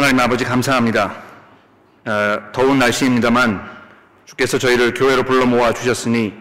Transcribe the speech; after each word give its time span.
하나님 0.00 0.18
아버지 0.18 0.46
감사합니다. 0.46 1.14
어, 2.06 2.38
더운 2.52 2.78
날씨입니다만 2.78 3.60
주께서 4.24 4.56
저희를 4.56 4.94
교회로 4.94 5.24
불러 5.24 5.44
모아 5.44 5.74
주셨으니 5.74 6.32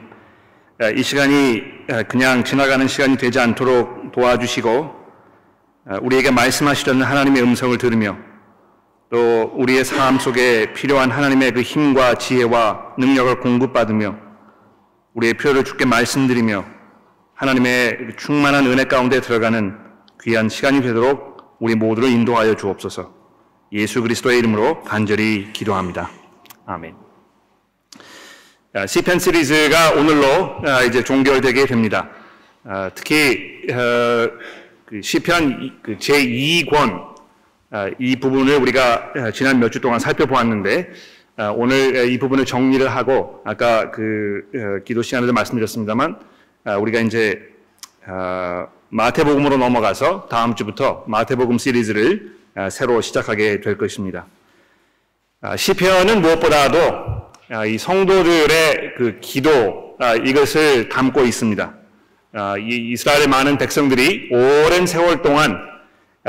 어, 0.82 0.90
이 0.92 1.04
시간이 1.04 1.64
어, 1.92 2.04
그냥 2.08 2.46
지나가는 2.46 2.88
시간이 2.88 3.18
되지 3.18 3.38
않도록 3.38 4.14
도와주시고 4.14 4.70
어, 4.70 5.98
우리에게 6.02 6.32
말씀하시려는 6.32 7.06
하나님의 7.06 7.44
음성을 7.44 7.78
들으며 7.78 8.16
또 9.12 9.52
우리의 9.54 9.84
삶 9.84 10.20
속에 10.20 10.72
필요한 10.72 11.12
하나님의 11.12 11.52
그 11.52 11.62
힘과 11.62 12.16
지혜와 12.16 12.94
능력을 12.98 13.42
공급받으며 13.42 14.16
우리의 15.16 15.34
표를 15.34 15.66
주께 15.66 15.84
말씀드리며 15.84 16.64
하나님의 17.36 17.98
그 17.98 18.16
충만한 18.16 18.68
은혜 18.68 18.86
가운데 18.86 19.20
들어가는 19.20 19.78
귀한 20.24 20.48
시간이 20.48 20.82
되도록 20.82 21.58
우리 21.60 21.76
모두를 21.76 22.08
인도하여 22.08 22.56
주옵소서. 22.56 23.19
예수 23.72 24.02
그리스도의 24.02 24.40
이름으로 24.40 24.82
간절히 24.82 25.54
기도합니다. 25.54 26.10
아멘. 26.66 26.96
시편 28.88 29.20
시리즈가 29.20 29.92
오늘로 29.92 30.62
아, 30.66 30.84
이제 30.84 31.04
종결되게 31.04 31.66
됩니다. 31.66 32.10
아, 32.64 32.90
특히 32.94 33.62
어, 33.72 34.30
그 34.86 35.02
시편 35.02 35.82
그 35.84 35.98
제2권 35.98 37.16
아, 37.72 37.90
이 38.00 38.16
부분을 38.16 38.58
우리가 38.58 39.32
지난 39.34 39.60
몇 39.60 39.70
주 39.70 39.82
동안 39.82 40.00
살펴보았는데 40.00 40.90
오늘 41.56 42.12
이 42.12 42.18
부분을 42.18 42.46
정리를 42.46 42.88
하고 42.90 43.42
아까 43.46 43.92
그 43.92 44.46
어, 44.56 44.84
기도 44.84 45.04
시간에도 45.04 45.32
말씀드렸습니다만 45.34 46.20
우리가 46.80 47.00
이제 47.02 47.40
마태복음으로 48.90 49.58
넘어가서 49.58 50.28
다음 50.30 50.56
주부터 50.56 51.06
마태복음 51.08 51.60
시리즈를 51.60 52.34
아, 52.34 52.39
새로 52.70 53.00
시작하게 53.02 53.62
될 53.62 53.78
것입니다. 53.78 54.26
아, 55.42 55.56
시편은 55.56 56.22
무엇보다도 56.22 57.32
아, 57.52 57.66
이 57.66 57.78
성도들의 57.78 58.96
그 58.98 59.20
기도 59.22 59.98
이것을 60.26 60.90
담고 60.90 61.22
있습니다. 61.22 61.74
이 62.60 62.92
이스라엘의 62.94 63.28
많은 63.28 63.58
백성들이 63.58 64.30
오랜 64.32 64.86
세월 64.86 65.22
동안 65.22 65.58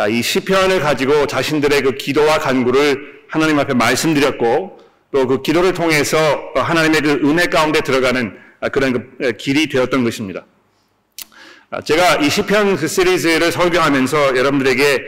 이 0.09 0.23
시편을 0.23 0.81
가지고 0.81 1.27
자신들의 1.27 1.83
그 1.83 1.95
기도와 1.95 2.39
간구를 2.39 3.25
하나님 3.29 3.59
앞에 3.59 3.75
말씀드렸고 3.75 4.81
또 5.13 5.27
그 5.27 5.43
기도를 5.43 5.75
통해서 5.75 6.17
하나님의 6.55 7.01
그 7.01 7.11
은혜 7.25 7.47
가운데 7.47 7.81
들어가는 7.81 8.39
그런 8.73 9.17
그 9.19 9.33
길이 9.33 9.69
되었던 9.69 10.05
것입니다. 10.05 10.45
제가 11.85 12.17
이 12.17 12.31
시편 12.31 12.77
그 12.77 12.89
시리즈를 12.89 13.53
설교하면서 13.53 14.37
여러분들에게 14.37 15.05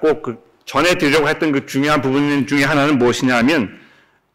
꼭 0.00 0.51
전해드리려고 0.72 1.28
했던 1.28 1.52
그 1.52 1.66
중요한 1.66 2.00
부분 2.00 2.46
중에 2.46 2.64
하나는 2.64 2.96
무엇이냐면 2.96 3.78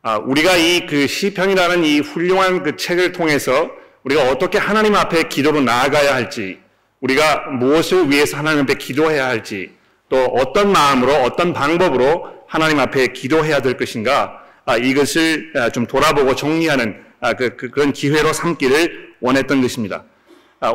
아, 0.04 0.18
우리가 0.18 0.56
이 0.56 0.86
그 0.88 1.08
시편이라는 1.08 1.84
이 1.84 2.00
훌륭한 2.00 2.62
그 2.62 2.76
책을 2.78 3.12
통해서 3.12 3.72
우리가 4.04 4.30
어떻게 4.30 4.60
하나님 4.60 4.96
앞에 4.96 5.24
기도로 5.30 5.62
나아가야 5.62 6.14
할지 6.14 6.60
우리가 7.02 7.48
무엇을 7.60 8.12
위해서 8.12 8.38
하나님 8.38 8.62
앞에 8.62 8.76
기도해야 8.76 9.26
할지 9.26 9.72
또 10.10 10.26
어떤 10.26 10.72
마음으로 10.72 11.12
어떤 11.24 11.54
방법으로 11.54 12.28
하나님 12.48 12.80
앞에 12.80 13.08
기도해야 13.08 13.62
될 13.62 13.76
것인가 13.76 14.44
아, 14.66 14.78
이것을 14.78 15.54
아, 15.56 15.70
좀 15.72 15.88
돌아보고 15.88 16.36
정리하는 16.36 17.04
그, 17.40 17.56
그, 17.58 17.72
그 17.72 17.80
런 17.80 17.94
기회로 17.94 18.32
삼기를 18.32 19.16
원했던 19.22 19.62
것입니다. 19.64 20.04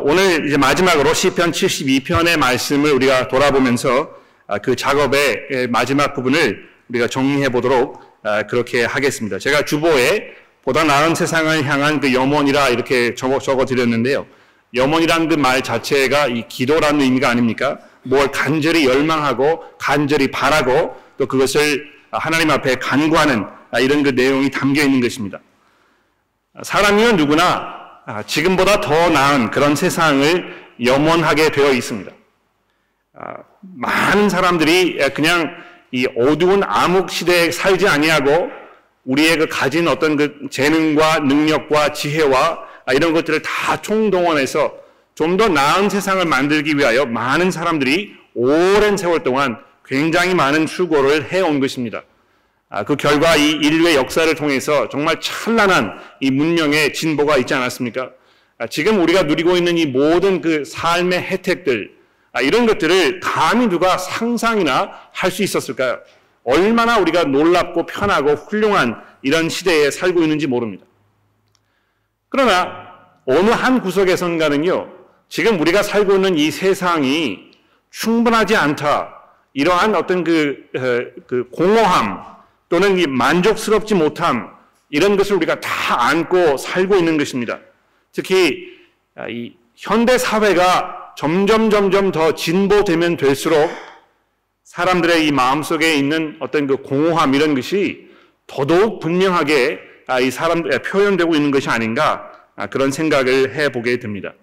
오늘 0.01 0.45
이제 0.45 0.57
마지막으로 0.57 1.13
시편 1.13 1.51
72편의 1.51 2.37
말씀을 2.37 2.91
우리가 2.91 3.29
돌아보면서 3.29 4.09
아, 4.09 4.22
그 4.61 4.75
작업의 4.75 5.67
마지막 5.69 6.13
부분을 6.13 6.67
우리가 6.89 7.07
정리해 7.07 7.49
보도록 7.49 8.01
아, 8.23 8.43
그렇게 8.43 8.85
하겠습니다. 8.85 9.37
제가 9.39 9.63
주보에 9.65 10.33
보다 10.63 10.83
나은 10.83 11.13
세상을 11.15 11.65
향한 11.65 11.99
그 11.99 12.13
염원이라 12.13 12.69
이렇게 12.69 13.15
적어, 13.15 13.39
적어 13.39 13.65
드렸는데요. 13.65 14.25
염원이라는 14.73 15.27
그 15.27 15.35
말 15.35 15.61
자체가 15.61 16.27
이 16.27 16.47
기도라는 16.47 17.01
의미가 17.01 17.29
아닙니까? 17.29 17.79
뭘 18.03 18.31
간절히 18.31 18.85
열망하고 18.85 19.63
간절히 19.77 20.29
바라고 20.31 20.95
또 21.17 21.25
그것을 21.27 21.85
하나님 22.11 22.49
앞에 22.51 22.75
간구하는 22.75 23.45
아, 23.71 23.79
이런 23.79 24.03
그 24.03 24.09
내용이 24.09 24.49
담겨 24.51 24.83
있는 24.83 25.01
것입니다. 25.01 25.39
사람이면 26.61 27.17
누구나 27.17 27.81
지금보다 28.27 28.79
더 28.81 29.09
나은 29.09 29.51
그런 29.51 29.75
세상을 29.75 30.63
염원하게 30.85 31.51
되어 31.51 31.71
있습니다. 31.73 32.11
아, 33.83 34.11
많은 34.13 34.29
사람들이 34.29 34.97
그냥 35.13 35.55
이 35.91 36.07
어두운 36.17 36.63
암흑 36.63 37.09
시대에 37.09 37.51
살지 37.51 37.87
아니하고 37.87 38.49
우리의 39.05 39.37
그 39.37 39.47
가진 39.47 39.87
어떤 39.87 40.15
그 40.15 40.47
재능과 40.49 41.19
능력과 41.19 41.93
지혜와 41.93 42.59
이런 42.93 43.13
것들을 43.13 43.41
다 43.41 43.81
총동원해서 43.81 44.83
좀 45.15 45.37
더 45.37 45.47
나은 45.47 45.89
세상을 45.89 46.25
만들기 46.25 46.75
위하여 46.77 47.05
많은 47.05 47.51
사람들이 47.51 48.15
오랜 48.33 48.97
세월 48.97 49.23
동안 49.23 49.57
굉장히 49.85 50.33
많은 50.33 50.65
수고를 50.65 51.31
해온 51.31 51.59
것입니다. 51.59 52.03
아, 52.69 52.83
그 52.83 52.95
결과 52.95 53.35
이 53.35 53.51
인류의 53.51 53.95
역사를 53.95 54.33
통해서 54.33 54.89
정말 54.89 55.19
찬란한 55.21 55.99
이 56.19 56.31
문명의 56.31 56.93
진보가 56.93 57.37
있지 57.37 57.53
않았습니까? 57.53 58.09
아, 58.57 58.67
지금 58.67 58.99
우리가 59.03 59.23
누리고 59.23 59.55
있는 59.55 59.77
이 59.77 59.85
모든 59.85 60.41
그 60.41 60.63
삶의 60.65 61.21
혜택들, 61.21 61.91
아, 62.33 62.41
이런 62.41 62.65
것들을 62.65 63.19
감히 63.19 63.69
누가 63.69 63.97
상상이나 63.97 64.91
할 65.11 65.31
수 65.31 65.43
있었을까요? 65.43 65.99
얼마나 66.43 66.97
우리가 66.97 67.23
놀랍고 67.23 67.85
편하고 67.85 68.31
훌륭한 68.31 69.01
이런 69.21 69.47
시대에 69.49 69.91
살고 69.91 70.21
있는지 70.21 70.47
모릅니다. 70.47 70.85
그러나 72.29 72.89
어느 73.25 73.49
한 73.51 73.81
구석에선가는요, 73.81 74.89
지금 75.29 75.59
우리가 75.61 75.83
살고 75.83 76.15
있는 76.15 76.37
이 76.37 76.51
세상이 76.51 77.51
충분하지 77.91 78.55
않다. 78.55 79.21
이러한 79.53 79.95
어떤 79.95 80.23
그, 80.23 80.67
그 81.27 81.47
공허함 81.53 82.23
또는 82.67 82.97
이 82.97 83.05
만족스럽지 83.05 83.93
못함 83.93 84.51
이런 84.89 85.15
것을 85.15 85.35
우리가 85.35 85.59
다 85.59 86.07
안고 86.09 86.57
살고 86.57 86.95
있는 86.95 87.17
것입니다. 87.17 87.59
특히 88.11 88.73
아, 89.15 89.27
이 89.29 89.55
현대 89.75 90.17
사회가 90.17 91.02
점점 91.15 91.69
점점 91.69 92.11
더 92.11 92.33
진보되면 92.33 93.17
될수록 93.17 93.69
사람들의 94.63 95.27
이 95.27 95.31
마음속에 95.31 95.95
있는 95.95 96.37
어떤 96.39 96.65
그 96.65 96.77
공허함 96.77 97.35
이런 97.35 97.53
것이 97.53 98.09
더더욱 98.47 98.99
분명하게 98.99 99.79
아, 100.07 100.19
이 100.19 100.31
사람 100.31 100.63
표현되고 100.63 101.35
있는 101.35 101.51
것이 101.51 101.69
아닌가 101.69 102.31
아, 102.55 102.67
그런 102.67 102.91
생각을 102.91 103.53
해보게 103.53 103.99
됩니다. 103.99 104.33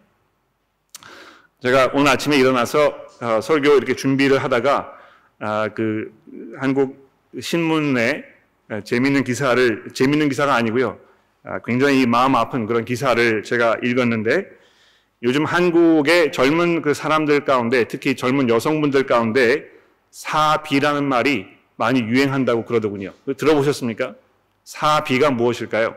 제가 1.62 1.90
오늘 1.94 2.12
아침에 2.12 2.36
일어나서 2.36 2.94
어, 3.20 3.40
설교 3.40 3.76
이렇게 3.76 3.94
준비를 3.94 4.42
하다가 4.42 4.92
아, 5.40 5.68
그 5.74 6.12
한국 6.58 7.10
신문에 7.38 8.24
재밌는 8.84 9.24
기사를 9.24 9.88
재밌는 9.92 10.28
기사가 10.28 10.54
아니고요. 10.54 10.98
굉장히 11.64 12.06
마음 12.06 12.36
아픈 12.36 12.66
그런 12.66 12.84
기사를 12.84 13.42
제가 13.42 13.78
읽었는데 13.82 14.46
요즘 15.22 15.44
한국의 15.44 16.32
젊은 16.32 16.80
그 16.80 16.94
사람들 16.94 17.44
가운데 17.44 17.84
특히 17.84 18.16
젊은 18.16 18.48
여성분들 18.48 19.06
가운데 19.06 19.64
사비라는 20.10 21.04
말이 21.04 21.46
많이 21.76 22.00
유행한다고 22.00 22.64
그러더군요. 22.64 23.12
들어보셨습니까? 23.36 24.14
사비가 24.64 25.30
무엇일까요? 25.30 25.94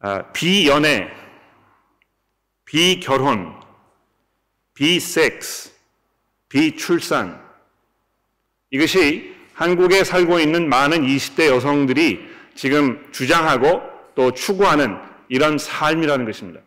아, 0.00 0.22
비연애, 0.32 1.10
비결혼, 2.64 3.54
비섹스, 4.74 5.72
비출산. 6.48 7.40
이것이 8.70 9.34
한국에 9.54 10.04
살고 10.04 10.40
있는 10.40 10.68
많은 10.68 11.02
20대 11.02 11.46
여성들이 11.48 12.20
지금 12.54 13.06
주장하고 13.12 13.82
또 14.14 14.32
추구하는 14.32 14.98
이런 15.28 15.56
삶이라는 15.56 16.24
것입니다. 16.24 16.60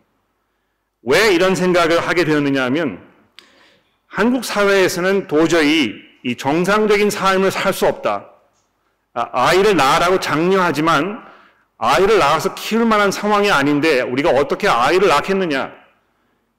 왜 1.06 1.32
이런 1.32 1.54
생각을 1.54 2.00
하게 2.00 2.24
되었느냐 2.24 2.64
하면 2.64 3.00
한국 4.08 4.44
사회에서는 4.44 5.28
도저히 5.28 5.94
이 6.24 6.36
정상적인 6.36 7.10
삶을 7.10 7.50
살 7.52 7.72
수 7.72 7.86
없다. 7.86 8.28
아, 9.14 9.28
아이를 9.32 9.76
낳으라고 9.76 10.18
장려하지만 10.18 11.24
아이를 11.78 12.18
낳아서 12.18 12.54
키울 12.54 12.84
만한 12.84 13.10
상황이 13.10 13.50
아닌데 13.50 14.00
우리가 14.00 14.30
어떻게 14.30 14.68
아이를 14.68 15.08
낳겠느냐. 15.08 15.72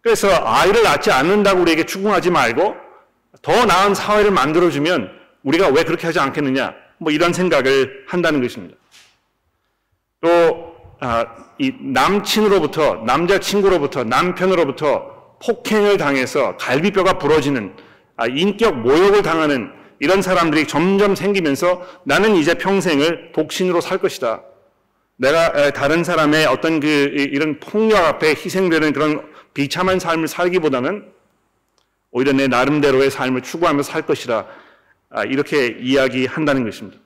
그래서 0.02 0.30
아이를 0.30 0.84
낳지 0.84 1.12
않는다고 1.12 1.62
우리에게 1.62 1.86
추궁하지 1.86 2.30
말고 2.30 2.76
더 3.42 3.66
나은 3.66 3.94
사회를 3.94 4.32
만들어주면 4.32 5.12
우리가 5.44 5.68
왜 5.70 5.84
그렇게 5.84 6.08
하지 6.08 6.20
않겠느냐. 6.20 6.74
뭐 7.00 7.12
이런 7.12 7.34
생각을 7.34 8.06
한다는 8.08 8.42
것입니다. 8.42 8.78
또 10.22 10.76
아, 11.02 11.26
이 11.60 11.74
남친으로부터 11.80 13.04
남자친구로부터 13.06 14.04
남편으로부터 14.04 15.38
폭행을 15.44 15.98
당해서 15.98 16.58
갈비뼈가 16.58 17.18
부러지는 17.18 17.74
아, 18.16 18.26
인격 18.28 18.80
모욕을 18.80 19.22
당하는 19.22 19.72
이런 20.00 20.22
사람들이 20.22 20.68
점점 20.68 21.16
생기면서 21.16 21.86
나는 22.04 22.36
이제 22.36 22.54
평생을 22.56 23.32
독신으로 23.34 23.82
살 23.82 23.98
것이다. 23.98 24.42
내가 25.18 25.72
다른 25.74 26.04
사람의 26.04 26.46
어떤 26.46 26.80
그 26.80 26.88
이런 26.88 27.60
폭력 27.60 28.06
앞에 28.06 28.30
희생되는 28.30 28.94
그런 28.94 29.28
비참한 29.54 30.00
삶을 30.00 30.28
살기보다는 30.28 31.06
오히려 32.12 32.34
내 32.34 32.48
나름대로의 32.48 33.10
삶을 33.10 33.42
추구하며 33.42 33.82
살 33.82 34.04
것이라 34.04 34.46
아, 35.10 35.24
이렇게 35.24 35.78
이야기한다는 35.80 36.64
것입니다. 36.64 37.00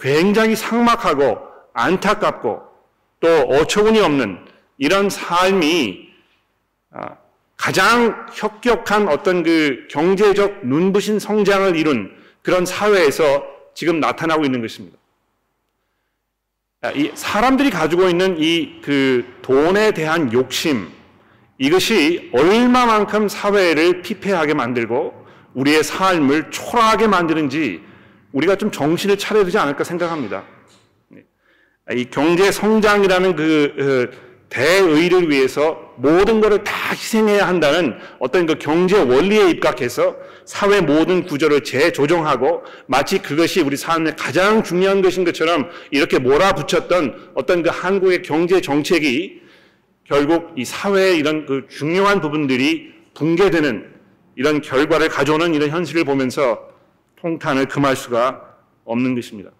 굉장히 0.00 0.54
상막하고 0.54 1.38
안타깝고 1.72 2.67
또 3.20 3.28
어처구니 3.28 4.00
없는 4.00 4.38
이런 4.78 5.10
삶이 5.10 6.08
아, 6.90 7.16
가장 7.56 8.26
혁격한 8.32 9.08
어떤 9.08 9.42
그 9.42 9.86
경제적 9.90 10.66
눈부신 10.66 11.18
성장을 11.18 11.76
이룬 11.76 12.16
그런 12.42 12.64
사회에서 12.64 13.44
지금 13.74 14.00
나타나고 14.00 14.44
있는 14.44 14.60
것입니다. 14.60 14.96
아, 16.80 16.92
이 16.92 17.10
사람들이 17.14 17.70
가지고 17.70 18.08
있는 18.08 18.36
이 18.38 18.80
그 18.82 19.24
돈에 19.42 19.90
대한 19.92 20.32
욕심 20.32 20.88
이것이 21.58 22.30
얼마만큼 22.32 23.28
사회를 23.28 24.02
피폐하게 24.02 24.54
만들고 24.54 25.26
우리의 25.54 25.82
삶을 25.82 26.50
초라하게 26.50 27.08
만드는지 27.08 27.82
우리가 28.32 28.56
좀 28.56 28.70
정신을 28.70 29.18
차려야 29.18 29.44
되지 29.44 29.58
않을까 29.58 29.82
생각합니다. 29.82 30.44
네. 31.88 32.00
이 32.00 32.04
경제 32.10 32.50
성장이라는 32.50 33.36
그 33.36 34.10
어, 34.14 34.28
대의를 34.48 35.30
위해서 35.30 35.94
모든 35.96 36.40
것을 36.40 36.64
다 36.64 36.92
희생해야 36.92 37.46
한다는 37.46 37.98
어떤 38.18 38.46
그 38.46 38.54
경제 38.54 38.98
원리에 38.98 39.50
입각해서 39.50 40.16
사회 40.46 40.80
모든 40.80 41.24
구조를 41.24 41.64
재조정하고 41.64 42.62
마치 42.86 43.18
그것이 43.18 43.60
우리 43.60 43.76
삶의 43.76 44.16
가장 44.16 44.62
중요한 44.62 45.02
것인 45.02 45.24
것처럼 45.24 45.68
이렇게 45.90 46.18
몰아붙였던 46.18 47.32
어떤 47.34 47.62
그 47.62 47.68
한국의 47.70 48.22
경제 48.22 48.60
정책이 48.60 49.42
결국 50.04 50.52
이 50.56 50.64
사회의 50.64 51.18
이런 51.18 51.44
그 51.44 51.66
중요한 51.68 52.22
부분들이 52.22 52.94
붕괴되는 53.14 53.92
이런 54.36 54.62
결과를 54.62 55.08
가져오는 55.10 55.52
이런 55.52 55.68
현실을 55.68 56.04
보면서 56.04 56.68
통탄을 57.16 57.66
금할 57.66 57.96
수가 57.96 58.56
없는 58.84 59.14
것입니다. 59.14 59.50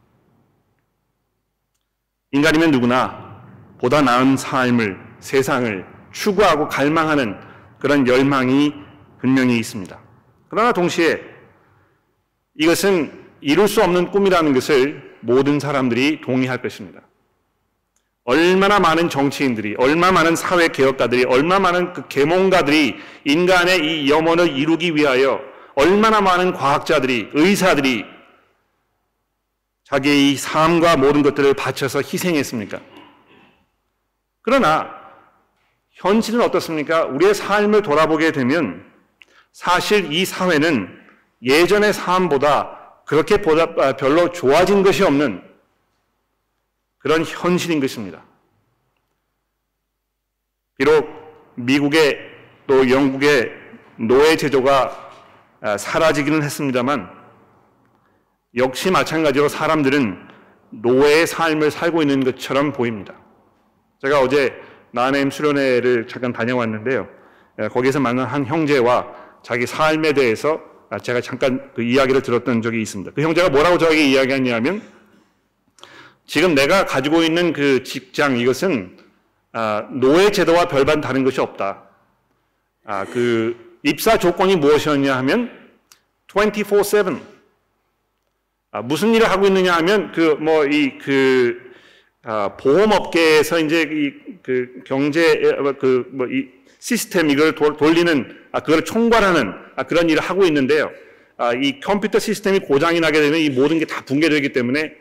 인간이면 2.32 2.70
누구나 2.70 3.42
보다 3.78 4.02
나은 4.02 4.36
삶을, 4.36 4.98
세상을 5.20 5.86
추구하고 6.12 6.68
갈망하는 6.68 7.36
그런 7.78 8.06
열망이 8.06 8.74
분명히 9.20 9.58
있습니다. 9.58 9.98
그러나 10.48 10.72
동시에 10.72 11.20
이것은 12.56 13.12
이룰 13.40 13.68
수 13.68 13.82
없는 13.82 14.10
꿈이라는 14.10 14.52
것을 14.52 15.16
모든 15.20 15.60
사람들이 15.60 16.20
동의할 16.20 16.60
것입니다. 16.60 17.00
얼마나 18.24 18.78
많은 18.78 19.08
정치인들이, 19.08 19.76
얼마 19.78 20.12
많은 20.12 20.36
사회 20.36 20.68
개혁가들이, 20.68 21.24
얼마 21.24 21.58
많은 21.58 21.94
그 21.94 22.08
계몽가들이 22.08 22.96
인간의 23.24 24.04
이 24.04 24.10
염원을 24.10 24.54
이루기 24.54 24.94
위하여 24.94 25.40
얼마나 25.74 26.20
많은 26.20 26.52
과학자들이, 26.52 27.30
의사들이 27.32 28.04
자기의 29.88 30.32
이 30.32 30.36
삶과 30.36 30.98
모든 30.98 31.22
것들을 31.22 31.54
바쳐서 31.54 32.00
희생했습니까? 32.00 32.78
그러나 34.42 34.94
현실은 35.92 36.42
어떻습니까? 36.42 37.06
우리의 37.06 37.34
삶을 37.34 37.80
돌아보게 37.82 38.32
되면 38.32 38.84
사실 39.52 40.12
이 40.12 40.26
사회는 40.26 40.94
예전의 41.42 41.94
삶보다 41.94 43.02
그렇게 43.06 43.40
보다 43.40 43.96
별로 43.96 44.30
좋아진 44.30 44.82
것이 44.82 45.02
없는 45.02 45.42
그런 46.98 47.24
현실인 47.24 47.80
것입니다. 47.80 48.22
비록 50.76 51.08
미국의 51.54 52.18
또 52.66 52.90
영국의 52.90 53.52
노예 53.96 54.36
제도가 54.36 55.06
아, 55.60 55.78
사라지기는 55.78 56.42
했습니다만 56.42 57.17
역시 58.56 58.90
마찬가지로 58.90 59.48
사람들은 59.48 60.26
노예의 60.70 61.26
삶을 61.26 61.70
살고 61.70 62.02
있는 62.02 62.24
것처럼 62.24 62.72
보입니다. 62.72 63.14
제가 64.00 64.20
어제 64.20 64.54
나네임 64.92 65.30
수련회를 65.30 66.08
잠깐 66.08 66.32
다녀왔는데요. 66.32 67.08
예, 67.60 67.68
거기서 67.68 68.00
만난 68.00 68.26
한 68.26 68.46
형제와 68.46 69.06
자기 69.42 69.66
삶에 69.66 70.12
대해서 70.12 70.60
아, 70.90 70.98
제가 70.98 71.20
잠깐 71.20 71.70
그 71.74 71.82
이야기를 71.82 72.22
들었던 72.22 72.62
적이 72.62 72.80
있습니다. 72.80 73.12
그 73.14 73.22
형제가 73.22 73.50
뭐라고 73.50 73.76
저에게 73.76 74.08
이야기했냐면 74.08 74.80
지금 76.26 76.54
내가 76.54 76.86
가지고 76.86 77.22
있는 77.22 77.52
그 77.52 77.82
직장 77.82 78.38
이것은 78.38 78.96
아, 79.52 79.86
노예 79.90 80.30
제도와 80.30 80.68
별반 80.68 81.00
다른 81.00 81.24
것이 81.24 81.40
없다. 81.40 81.82
아, 82.86 83.04
그 83.04 83.78
입사 83.82 84.16
조건이 84.18 84.56
무엇이었냐 84.56 85.16
하면 85.18 85.50
24/7 86.28 87.37
아, 88.70 88.82
무슨 88.82 89.14
일을 89.14 89.30
하고 89.30 89.46
있느냐 89.46 89.74
하면 89.76 90.12
그 90.12 90.36
뭐 90.40 90.64
이그 90.66 90.98
그, 91.04 91.60
아, 92.24 92.56
보험업계에서 92.56 93.60
이제 93.60 93.82
이 93.82 94.28
그 94.42 94.82
경제 94.86 95.40
그 95.80 96.08
뭐 96.12 96.26
이 96.30 96.46
시스템 96.78 97.28
이걸 97.30 97.54
도, 97.54 97.76
돌리는 97.76 98.36
아, 98.52 98.60
그걸 98.60 98.84
총괄하는 98.84 99.52
아, 99.76 99.82
그런 99.84 100.08
일을 100.08 100.22
하고 100.22 100.44
있는데요. 100.44 100.90
아, 101.36 101.52
이 101.54 101.80
컴퓨터 101.80 102.18
시스템이 102.18 102.60
고장이 102.60 103.00
나게 103.00 103.20
되면 103.20 103.38
이 103.40 103.50
모든 103.50 103.78
게 103.78 103.84
다 103.84 104.04
붕괴되기 104.04 104.52
때문에 104.52 104.92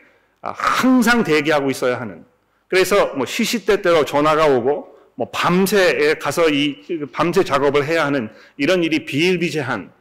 아, 0.42 0.52
항상 0.56 1.22
대기하고 1.24 1.70
있어야 1.70 2.00
하는. 2.00 2.24
그래서 2.68 3.14
뭐 3.14 3.26
시시때때로 3.26 4.04
전화가 4.04 4.46
오고 4.46 4.88
뭐 5.14 5.30
밤새 5.32 6.16
가서 6.20 6.48
이 6.48 6.76
밤새 7.12 7.42
작업을 7.44 7.84
해야 7.84 8.04
하는 8.06 8.28
이런 8.56 8.82
일이 8.84 9.04
비일비재한. 9.04 9.92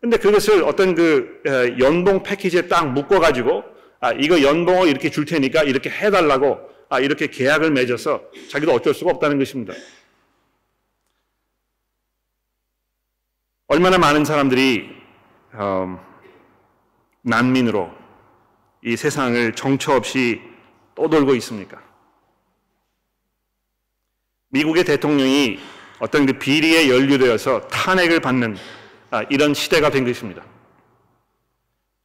근데 0.00 0.18
그것을 0.18 0.62
어떤 0.64 0.94
그 0.94 1.42
연봉 1.80 2.22
패키지에 2.22 2.68
딱 2.68 2.92
묶어가지고 2.92 3.64
아, 4.00 4.12
이거 4.12 4.42
연봉을 4.42 4.88
이렇게 4.88 5.10
줄 5.10 5.24
테니까 5.24 5.62
이렇게 5.62 5.90
해달라고 5.90 6.60
아, 6.88 7.00
이렇게 7.00 7.26
계약을 7.28 7.70
맺어서 7.72 8.22
자기도 8.50 8.72
어쩔 8.72 8.94
수가 8.94 9.10
없다는 9.12 9.38
것입니다. 9.38 9.72
얼마나 13.68 13.98
많은 13.98 14.24
사람들이 14.24 14.90
어, 15.54 15.98
난민으로 17.22 17.90
이 18.84 18.96
세상을 18.96 19.52
정처 19.54 19.94
없이 19.94 20.40
떠돌고 20.94 21.34
있습니까? 21.36 21.82
미국의 24.50 24.84
대통령이 24.84 25.58
어떤 25.98 26.26
그 26.26 26.34
비리에 26.34 26.88
연루되어서 26.88 27.66
탄핵을 27.68 28.20
받는 28.20 28.56
아, 28.56 28.75
이런 29.30 29.54
시대가 29.54 29.90
된 29.90 30.04
것입니다. 30.04 30.42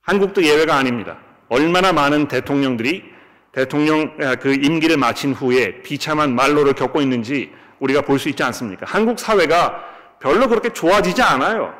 한국도 0.02 0.44
예외가 0.44 0.76
아닙니다. 0.76 1.18
얼마나 1.50 1.92
많은 1.94 2.28
대통령들이 2.28 3.04
대통령 3.52 4.16
아, 4.22 4.36
그 4.36 4.54
임기를 4.54 4.98
마친 4.98 5.34
후에 5.34 5.82
비참한 5.82 6.34
말로를 6.36 6.74
겪고 6.74 7.02
있는지 7.02 7.52
우리가 7.80 8.02
볼 8.02 8.18
수 8.20 8.30
있지 8.30 8.44
않습니까? 8.44 8.86
한국 8.88 9.20
사회가 9.20 9.84
별로 10.22 10.48
그렇게 10.48 10.70
좋아지지 10.72 11.22
않아요. 11.22 11.74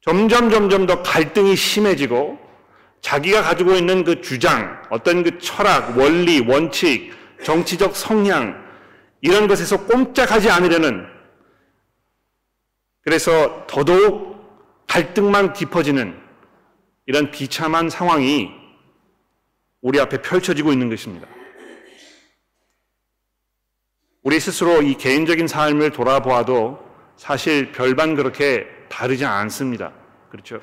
점점 0.00 0.48
점점 0.50 0.86
더 0.86 1.02
갈등이 1.02 1.56
심해지고 1.56 2.38
자기가 3.00 3.42
가지고 3.42 3.74
있는 3.74 4.04
그 4.04 4.20
주장, 4.20 4.80
어떤 4.88 5.22
그 5.22 5.38
철학, 5.38 5.98
원리, 5.98 6.40
원칙, 6.40 7.12
정치적 7.42 7.94
성향, 7.96 8.64
이런 9.20 9.48
것에서 9.48 9.84
꼼짝하지 9.84 10.50
않으려는 10.50 11.06
그래서 13.06 13.64
더더욱 13.68 14.84
갈등만 14.88 15.52
깊어지는 15.52 16.20
이런 17.06 17.30
비참한 17.30 17.88
상황이 17.88 18.50
우리 19.80 20.00
앞에 20.00 20.22
펼쳐지고 20.22 20.72
있는 20.72 20.90
것입니다. 20.90 21.28
우리 24.24 24.40
스스로 24.40 24.82
이 24.82 24.94
개인적인 24.94 25.46
삶을 25.46 25.90
돌아보아도 25.92 26.84
사실 27.16 27.70
별반 27.70 28.16
그렇게 28.16 28.66
다르지 28.88 29.24
않습니다. 29.24 29.92
그렇죠? 30.28 30.60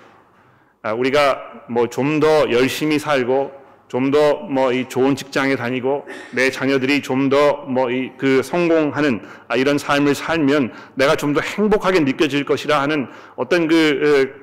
아, 0.82 0.92
우리가 0.92 1.40
뭐 1.70 1.88
좀 1.88 2.20
더 2.20 2.52
열심히 2.52 3.00
살고 3.00 3.54
좀 3.94 4.10
더 4.10 4.42
뭐 4.50 4.74
이 4.74 4.90
좋은 4.90 5.16
직장에 5.16 5.56
다니고 5.56 6.08
내 6.34 6.50
자녀들이 6.50 7.04
좀 7.04 7.30
더 7.30 7.66
뭐 7.68 7.92
이 7.92 8.18
그 8.18 8.42
성공하는 8.42 9.22
아, 9.48 9.56
이런 9.56 9.78
삶을 9.78 10.16
살면 10.16 10.74
내가 10.96 11.16
좀 11.16 11.34
더 11.34 11.42
행복하게 11.42 12.00
느껴질 12.00 12.44
것이라 12.44 12.82
하는 12.82 13.08
어떤 13.36 13.68
그, 13.68 14.34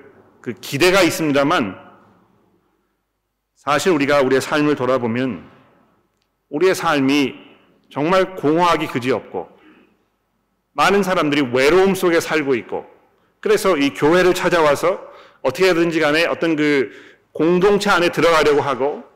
그 0.41 0.53
기대가 0.61 1.03
있습니다만 1.03 1.77
사실 3.57 3.91
우리가 3.93 4.23
우리의 4.23 4.41
삶을 4.41 4.77
돌아보면 4.77 5.45
우리의 6.51 6.75
삶이 6.77 7.35
정말 7.91 8.37
공허하기 8.37 8.87
그지없고 8.87 9.49
많은 10.75 11.03
사람들이 11.03 11.51
외로움 11.53 11.97
속에 11.97 12.21
살고 12.21 12.55
있고 12.55 12.87
그래서 13.41 13.77
이 13.77 13.91
교회를 13.91 14.33
찾아와서 14.33 15.01
어떻게든지 15.43 15.99
간에 15.99 16.25
어떤 16.27 16.55
그 16.55 16.91
공동체 17.33 17.91
안에 17.91 18.11
들어가려고 18.11 18.61
하고 18.61 19.10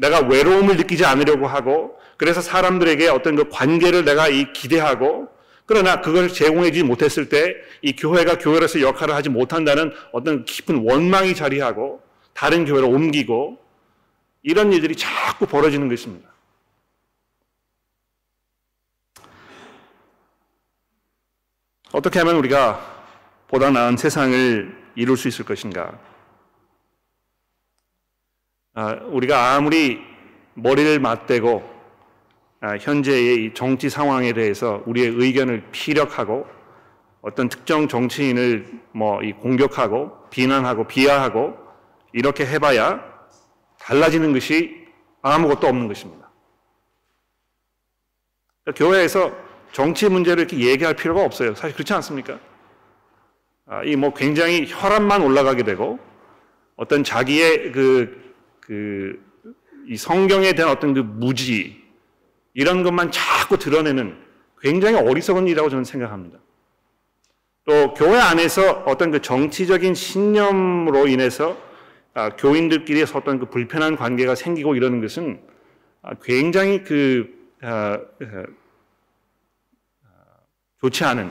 내가 0.00 0.20
외로움을 0.20 0.76
느끼지 0.76 1.04
않으려고 1.04 1.46
하고 1.46 1.98
그래서 2.16 2.40
사람들에게 2.40 3.08
어떤 3.08 3.36
그 3.36 3.48
관계를 3.48 4.04
내가 4.04 4.28
이 4.28 4.52
기대하고 4.52 5.28
그러나 5.66 6.00
그걸 6.00 6.28
제공해주지 6.28 6.84
못했을 6.84 7.28
때 7.28 7.70
이 7.82 7.92
교회가 7.96 8.38
교회로서 8.38 8.80
역할을 8.80 9.14
하지 9.14 9.28
못한다는 9.28 9.92
어떤 10.12 10.44
깊은 10.44 10.84
원망이 10.84 11.34
자리하고 11.34 12.02
다른 12.34 12.64
교회로 12.64 12.88
옮기고 12.88 13.58
이런 14.42 14.72
일들이 14.72 14.96
자꾸 14.96 15.46
벌어지는 15.46 15.88
것입니다. 15.88 16.28
어떻게 21.92 22.18
하면 22.20 22.36
우리가 22.36 22.86
보다 23.48 23.70
나은 23.70 23.96
세상을 23.96 24.76
이룰 24.94 25.16
수 25.16 25.26
있을 25.28 25.44
것인가? 25.44 25.98
아, 28.74 28.92
우리가 29.06 29.54
아무리 29.54 30.00
머리를 30.54 31.00
맞대고 31.00 31.80
아, 32.60 32.76
현재의 32.76 33.52
정치 33.54 33.88
상황에 33.88 34.32
대해서 34.32 34.82
우리의 34.86 35.08
의견을 35.08 35.64
피력하고 35.72 36.46
어떤 37.22 37.48
특정 37.48 37.88
정치인을 37.88 38.80
뭐 38.92 39.20
공격하고 39.40 40.28
비난하고 40.30 40.86
비하하고 40.86 41.56
이렇게 42.12 42.46
해봐야 42.46 43.02
달라지는 43.78 44.32
것이 44.32 44.86
아무것도 45.22 45.66
없는 45.66 45.88
것입니다. 45.88 46.30
그러니까 48.64 48.84
교회에서 48.84 49.32
정치 49.72 50.08
문제를 50.08 50.44
이렇게 50.44 50.58
얘기할 50.58 50.94
필요가 50.94 51.24
없어요. 51.24 51.54
사실 51.54 51.74
그렇지 51.74 51.92
않습니까? 51.94 52.38
아, 53.66 53.82
이뭐 53.84 54.14
굉장히 54.14 54.66
혈압만 54.68 55.22
올라가게 55.22 55.62
되고 55.62 55.98
어떤 56.76 57.04
자기의 57.04 57.72
그, 57.72 58.29
그, 58.70 59.20
이 59.88 59.96
성경에 59.96 60.52
대한 60.52 60.70
어떤 60.70 60.94
그 60.94 61.00
무지, 61.00 61.82
이런 62.54 62.84
것만 62.84 63.10
자꾸 63.10 63.58
드러내는 63.58 64.16
굉장히 64.60 64.96
어리석은 64.96 65.48
일이라고 65.48 65.70
저는 65.70 65.82
생각합니다. 65.82 66.38
또 67.64 67.92
교회 67.94 68.20
안에서 68.20 68.84
어떤 68.86 69.10
그 69.10 69.20
정치적인 69.20 69.94
신념으로 69.94 71.08
인해서 71.08 71.58
아, 72.14 72.36
교인들끼리 72.36 73.04
어떤 73.12 73.40
그 73.40 73.46
불편한 73.46 73.96
관계가 73.96 74.36
생기고 74.36 74.76
이러는 74.76 75.00
것은 75.00 75.40
아, 76.02 76.14
굉장히 76.22 76.84
그 76.84 77.28
아, 77.62 77.98
좋지 80.80 81.02
않은 81.02 81.28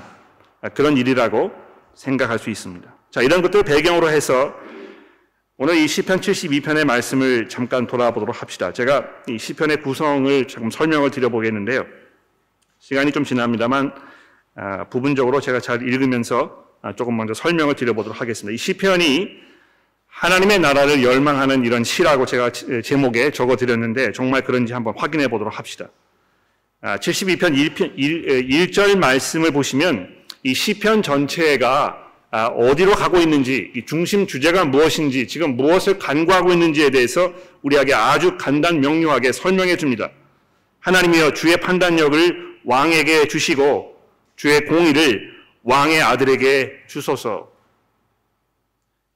그런 0.73 0.97
일이라고 0.97 1.53
생각할 1.93 2.37
수 2.37 2.49
있습니다. 2.49 2.93
자, 3.11 3.21
이런 3.21 3.41
것들 3.41 3.63
배경으로 3.63 4.09
해서 4.09 4.53
오늘 5.61 5.75
이 5.75 5.89
시편 5.89 6.21
72편의 6.21 6.85
말씀을 6.85 7.49
잠깐 7.49 7.85
돌아보도록 7.85 8.41
합시다. 8.41 8.71
제가 8.71 9.05
이 9.27 9.37
시편의 9.37 9.81
구성을 9.81 10.47
조금 10.47 10.71
설명을 10.71 11.11
드려보겠는데요. 11.11 11.85
시간이 12.79 13.11
좀 13.11 13.25
지납니다만 13.25 13.91
아, 14.55 14.85
부분적으로 14.85 15.41
제가 15.41 15.59
잘 15.59 15.81
읽으면서 15.81 16.63
아, 16.81 16.95
조금 16.95 17.17
먼저 17.17 17.33
설명을 17.33 17.75
드려보도록 17.75 18.21
하겠습니다. 18.21 18.53
이 18.53 18.57
시편이 18.57 19.31
하나님의 20.07 20.59
나라를 20.59 21.03
열망하는 21.03 21.65
이런 21.65 21.83
시라고 21.83 22.25
제가 22.25 22.51
제목에 22.81 23.31
적어드렸는데 23.31 24.13
정말 24.13 24.45
그런지 24.45 24.71
한번 24.71 24.93
확인해 24.95 25.27
보도록 25.27 25.59
합시다. 25.59 25.89
72편 26.81 27.75
1편, 27.75 27.91
1, 27.97 28.47
1절 28.47 28.97
말씀을 28.97 29.51
보시면 29.51 30.07
이 30.43 30.53
시편 30.53 31.03
전체가 31.03 31.97
아, 31.97 32.08
어디로 32.31 32.93
가고 32.93 33.19
있는지, 33.19 33.71
중심 33.87 34.27
주제가 34.27 34.65
무엇인지, 34.65 35.27
지금 35.27 35.57
무엇을 35.57 35.97
간구하고 35.97 36.53
있는지에 36.53 36.91
대해서 36.91 37.33
우리에게 37.63 37.93
아주 37.93 38.37
간단 38.37 38.81
명료하게 38.81 39.31
설명해 39.31 39.77
줍니다. 39.77 40.11
하나님이여 40.79 41.33
주의 41.33 41.57
판단력을 41.57 42.59
왕에게 42.65 43.27
주시고 43.27 43.97
주의 44.35 44.61
공의를 44.61 45.33
왕의 45.63 46.01
아들에게 46.01 46.83
주소서. 46.87 47.51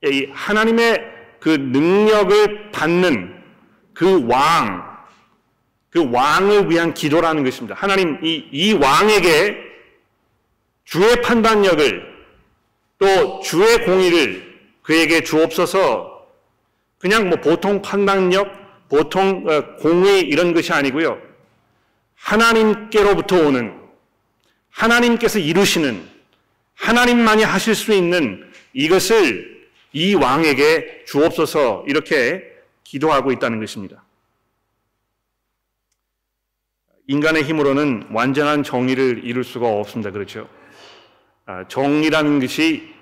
예, 0.06 0.10
이 0.10 0.28
하나님의 0.34 1.02
그 1.40 1.50
능력을 1.50 2.72
받는 2.72 3.44
그 3.94 4.26
왕, 4.28 4.84
그 5.90 6.10
왕을 6.12 6.72
위한 6.72 6.94
기도라는 6.94 7.44
것입니다. 7.44 7.76
하나님 7.76 8.20
이, 8.24 8.48
이 8.52 8.74
왕에게 8.74 9.58
주의 10.84 11.22
판단력을 11.22 12.13
또 13.04 13.42
주의 13.42 13.84
공의를 13.84 14.62
그에게 14.82 15.24
주옵소서 15.26 16.26
그냥 17.00 17.28
뭐 17.28 17.42
보통 17.42 17.82
판단력, 17.82 18.88
보통 18.88 19.46
어, 19.46 19.76
공의 19.76 20.22
이런 20.22 20.54
것이 20.54 20.72
아니고요. 20.72 21.22
하나님께로부터 22.16 23.46
오는 23.46 23.78
하나님께서 24.70 25.40
이루시는 25.40 26.02
하나님만이 26.76 27.44
하실 27.44 27.76
수 27.76 27.92
있는 27.92 28.50
이것을 28.72 29.68
이 29.92 30.16
왕에게 30.16 31.04
주옵소서 31.06 31.84
이렇게 31.90 32.42
기도하고 32.86 33.34
있다는 33.34 33.60
것입니다. 33.60 34.02
인간의 37.08 37.44
힘으로는 37.44 38.08
완전한 38.12 38.64
정의를 38.64 39.26
이룰 39.26 39.44
수가 39.44 39.68
없습니다. 39.68 40.10
그렇죠? 40.10 40.48
아, 41.46 41.68
정의라는 41.68 42.40
것이 42.40 42.93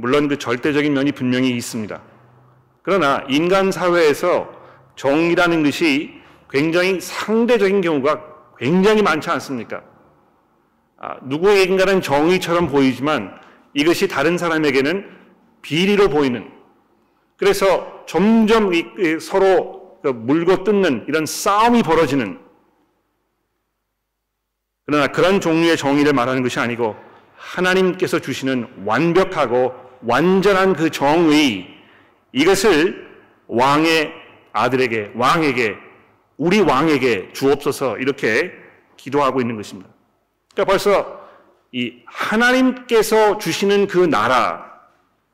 물론 0.00 0.28
그 0.28 0.38
절대적인 0.38 0.92
면이 0.92 1.12
분명히 1.12 1.50
있습니다. 1.50 2.00
그러나 2.82 3.24
인간 3.28 3.70
사회에서 3.70 4.50
정의라는 4.96 5.62
것이 5.62 6.20
굉장히 6.48 7.00
상대적인 7.00 7.80
경우가 7.80 8.24
굉장히 8.58 9.02
많지 9.02 9.30
않습니까? 9.30 9.82
아, 10.98 11.16
누구에게인가는 11.22 12.02
정의처럼 12.02 12.68
보이지만 12.68 13.38
이것이 13.72 14.08
다른 14.08 14.36
사람에게는 14.36 15.08
비리로 15.62 16.08
보이는 16.08 16.50
그래서 17.36 18.04
점점 18.06 18.70
서로 19.20 19.98
그 20.02 20.08
물고 20.08 20.64
뜯는 20.64 21.04
이런 21.08 21.24
싸움이 21.26 21.82
벌어지는 21.82 22.38
그러나 24.86 25.06
그런 25.06 25.40
종류의 25.40 25.76
정의를 25.76 26.12
말하는 26.12 26.42
것이 26.42 26.58
아니고 26.58 26.96
하나님께서 27.36 28.18
주시는 28.18 28.82
완벽하고 28.84 29.74
완전한 30.02 30.74
그 30.74 30.90
정의 30.90 31.68
이것을 32.32 33.08
왕의 33.46 34.12
아들에게 34.52 35.12
왕에게 35.14 35.76
우리 36.36 36.60
왕에게 36.60 37.32
주옵소서 37.32 37.98
이렇게 37.98 38.52
기도하고 38.96 39.40
있는 39.40 39.56
것입니다. 39.56 39.90
그러니까 40.52 40.72
벌써 40.72 41.28
이 41.72 42.02
하나님께서 42.06 43.38
주시는 43.38 43.86
그 43.86 43.98
나라 43.98 44.70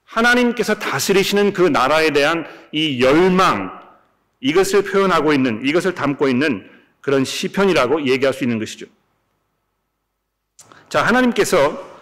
하나님께서 0.05 0.79
다스리시는 0.79 1.53
그 1.53 1.63
나라에 1.63 2.11
대한 2.11 2.47
이 2.73 3.03
열망 3.03 3.81
이것을 4.41 4.85
표현하고 4.85 5.33
있는 5.33 5.65
이것을 5.65 5.95
담고 5.95 6.29
있는 6.29 6.69
그런 7.01 7.25
시편이라고 7.25 8.07
얘기할 8.07 8.35
수 8.35 8.45
있는 8.45 8.59
것이죠. 8.59 8.87
자, 10.89 11.05
하나님께서 11.05 11.96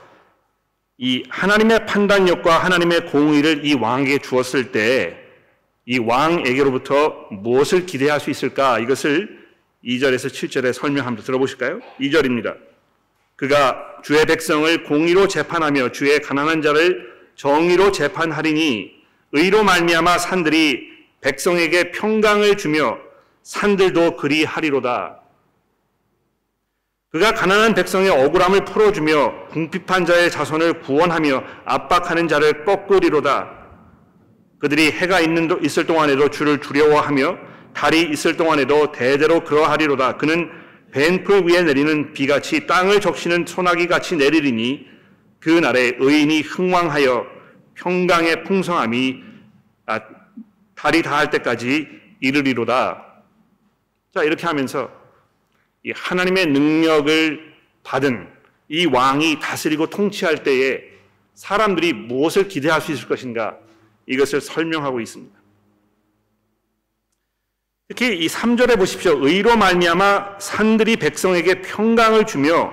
이 0.99 1.25
하나님의 1.29 1.87
판단력과 1.87 2.59
하나님의 2.59 3.07
공의를 3.07 3.65
이 3.65 3.75
왕에게 3.75 4.19
주었을 4.19 4.73
때 4.73 5.25
이 5.87 5.99
왕에게로부터 5.99 7.29
무엇을 7.31 7.85
기대할 7.87 8.21
수 8.21 8.31
있을까? 8.31 8.79
이것을 8.79 9.45
2절에서 9.85 10.31
7절에 10.31 10.73
설명합니다. 10.73 11.25
들어보실까요? 11.27 11.81
2절입니다. 12.01 12.57
그가 13.37 14.01
주의 14.03 14.25
백성을 14.25 14.83
공의로 14.85 15.29
재판하며 15.29 15.93
주의 15.93 16.21
가난한 16.21 16.63
자를 16.63 17.13
정의로 17.37 17.93
재판하리니 17.93 18.93
의로 19.33 19.63
말미암아 19.63 20.19
산들이 20.19 20.89
백성에게 21.21 21.91
평강을 21.91 22.57
주며 22.57 22.99
산들도 23.43 24.17
그리하리로다. 24.17 25.21
그가 27.15 27.33
가난한 27.33 27.75
백성의 27.75 28.11
억울함을 28.11 28.65
풀어주며 28.65 29.47
궁핍한 29.51 30.05
자의 30.05 30.33
자손을 30.33 30.81
구원하며 30.81 31.45
압박하는 31.65 32.27
자를 32.27 32.65
꺾으리로다. 32.65 33.53
그들이 34.59 34.91
해가 34.91 35.21
있는 35.21 35.49
있을 35.63 35.87
동안에도 35.87 36.29
주를 36.29 36.59
두려워하며 36.59 37.39
달이 37.73 38.11
있을 38.11 38.37
동안에도 38.37 38.91
대대로 38.91 39.45
그러하리로다. 39.45 40.17
그는 40.17 40.51
벤풀 40.91 41.49
위에 41.49 41.63
내리는 41.63 42.13
비같이 42.15 42.67
땅을 42.67 43.01
적시는 43.01 43.47
소나기 43.47 43.87
같이 43.87 44.17
내리리니 44.17 44.89
그 45.39 45.51
날에 45.51 45.93
의인이 45.97 46.41
흥왕하여 46.41 47.27
평강의 47.75 48.43
풍성함이 48.43 49.23
아, 49.87 50.01
달이 50.75 51.03
닿을 51.03 51.31
때까지 51.31 51.87
이르리로다. 52.19 53.05
자 54.13 54.25
이렇게 54.25 54.49
하면서 54.49 54.91
이 54.91 55.04
하나님의 55.93 56.47
능력을 56.47 57.55
받은 57.83 58.29
이 58.69 58.87
왕이 58.87 59.41
다스리고 59.41 59.91
통치할 59.91 60.43
때에 60.43 60.81
사람들이 61.35 61.93
무엇을 61.93 62.49
기대할 62.49 62.81
수 62.81 62.93
있을 62.93 63.09
것인가? 63.09 63.57
이것을 64.07 64.41
설명하고 64.41 65.01
있습니다. 65.01 65.35
특히 67.89 68.19
이 68.19 68.27
3절에 68.27 68.79
보십시오. 68.79 69.19
의로 69.27 69.57
말미암아 69.57 70.39
산들이 70.39 70.97
백성에게 70.97 71.61
평강을 71.61 72.27
주며 72.27 72.73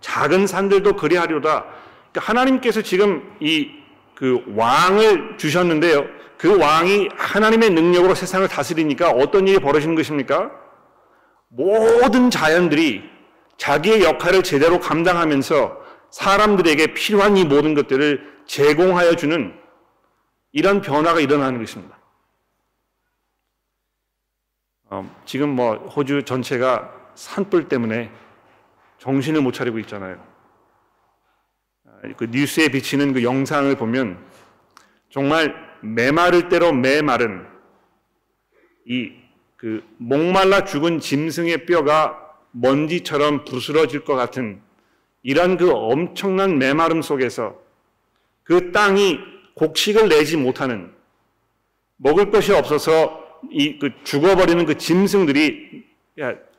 작은 0.00 0.46
산들도 0.46 0.96
그리하려다. 0.96 1.64
그러니까 2.12 2.20
하나님께서 2.20 2.82
지금 2.82 3.36
이 3.40 3.78
그 4.18 4.42
왕을 4.56 5.38
주셨는데요. 5.38 6.04
그 6.36 6.58
왕이 6.58 7.08
하나님의 7.16 7.70
능력으로 7.70 8.16
세상을 8.16 8.48
다스리니까 8.48 9.10
어떤 9.10 9.46
일이 9.46 9.60
벌어지는 9.60 9.94
것입니까? 9.94 10.50
모든 11.48 12.30
자연들이 12.30 13.08
자기의 13.56 14.02
역할을 14.02 14.42
제대로 14.42 14.78
감당하면서 14.78 15.86
사람들에게 16.10 16.94
필요한 16.94 17.36
이 17.36 17.44
모든 17.44 17.74
것들을 17.74 18.42
제공하여 18.46 19.16
주는 19.16 19.58
이런 20.52 20.80
변화가 20.80 21.20
일어나는 21.20 21.58
것입니다. 21.58 21.98
어, 24.90 25.14
지금 25.26 25.50
뭐 25.50 25.74
호주 25.74 26.24
전체가 26.24 26.94
산불 27.14 27.68
때문에 27.68 28.10
정신을 28.98 29.42
못 29.42 29.52
차리고 29.52 29.78
있잖아요. 29.80 30.24
아, 31.84 32.00
그 32.16 32.24
뉴스에 32.30 32.68
비치는 32.68 33.12
그 33.12 33.22
영상을 33.22 33.74
보면 33.76 34.24
정말 35.10 35.54
메마를 35.82 36.48
대로 36.48 36.72
메마른 36.72 37.46
이 38.86 39.12
그 39.58 39.82
목말라 39.98 40.64
죽은 40.64 41.00
짐승의 41.00 41.66
뼈가 41.66 42.16
먼지처럼 42.52 43.44
부스러질 43.44 44.04
것 44.04 44.14
같은 44.14 44.62
이런 45.22 45.56
그 45.58 45.70
엄청난 45.70 46.58
메마름 46.58 47.02
속에서 47.02 47.60
그 48.44 48.72
땅이 48.72 49.18
곡식을 49.54 50.08
내지 50.08 50.36
못하는 50.38 50.90
먹을 51.96 52.30
것이 52.30 52.52
없어서 52.52 53.28
이 53.50 53.78
그 53.78 53.90
죽어버리는 54.04 54.64
그 54.64 54.76
짐승들이 54.78 55.84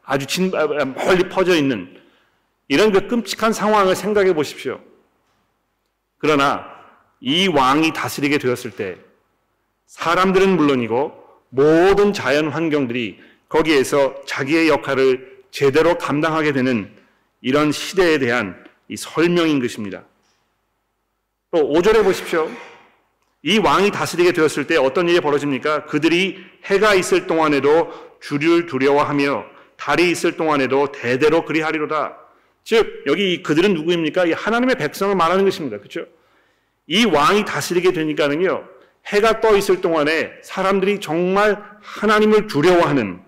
아주 0.03 0.25
진, 0.25 0.51
아, 0.55 0.63
아, 0.63 0.85
멀리 0.85 1.27
퍼져 1.29 1.55
있는 1.55 1.97
이런 2.67 2.91
그 2.91 3.07
끔찍한 3.07 3.53
상황을 3.53 3.95
생각해 3.95 4.33
보십시오. 4.33 4.81
그러나 6.17 6.65
이 7.19 7.47
왕이 7.47 7.93
다스리게 7.93 8.37
되었을 8.37 8.71
때 8.71 8.97
사람들은 9.87 10.55
물론이고 10.55 11.18
모든 11.49 12.13
자연 12.13 12.49
환경들이 12.49 13.19
거기에서 13.47 14.15
자기의 14.25 14.69
역할을 14.69 15.39
제대로 15.51 15.97
감당하게 15.97 16.51
되는 16.51 16.91
이런 17.41 17.71
시대에 17.71 18.19
대한 18.19 18.63
이 18.87 18.95
설명인 18.95 19.59
것입니다. 19.59 20.03
또 21.51 21.59
5절에 21.59 22.03
보십시오. 22.03 22.49
이 23.41 23.57
왕이 23.57 23.91
다스리게 23.91 24.33
되었을 24.33 24.67
때 24.67 24.77
어떤 24.77 25.07
일이 25.09 25.19
벌어집니까? 25.21 25.85
그들이 25.85 26.43
해가 26.65 26.93
있을 26.93 27.25
동안에도 27.25 27.91
주를 28.19 28.65
두려워하며 28.65 29.45
달이 29.77 30.11
있을 30.11 30.35
동안에도 30.35 30.91
대대로 30.91 31.45
그리하리로다. 31.45 32.17
즉 32.63 33.03
여기 33.07 33.41
그들은 33.41 33.73
누구입니까? 33.73 34.25
이 34.25 34.33
하나님의 34.33 34.75
백성을 34.75 35.15
말하는 35.15 35.45
것입니다. 35.45 35.77
그렇죠? 35.77 36.05
이 36.85 37.05
왕이 37.05 37.45
다스리게 37.45 37.93
되니까는요. 37.93 38.67
해가 39.07 39.41
떠 39.41 39.55
있을 39.55 39.81
동안에 39.81 40.39
사람들이 40.43 40.99
정말 40.99 41.63
하나님을 41.81 42.47
두려워하는 42.47 43.21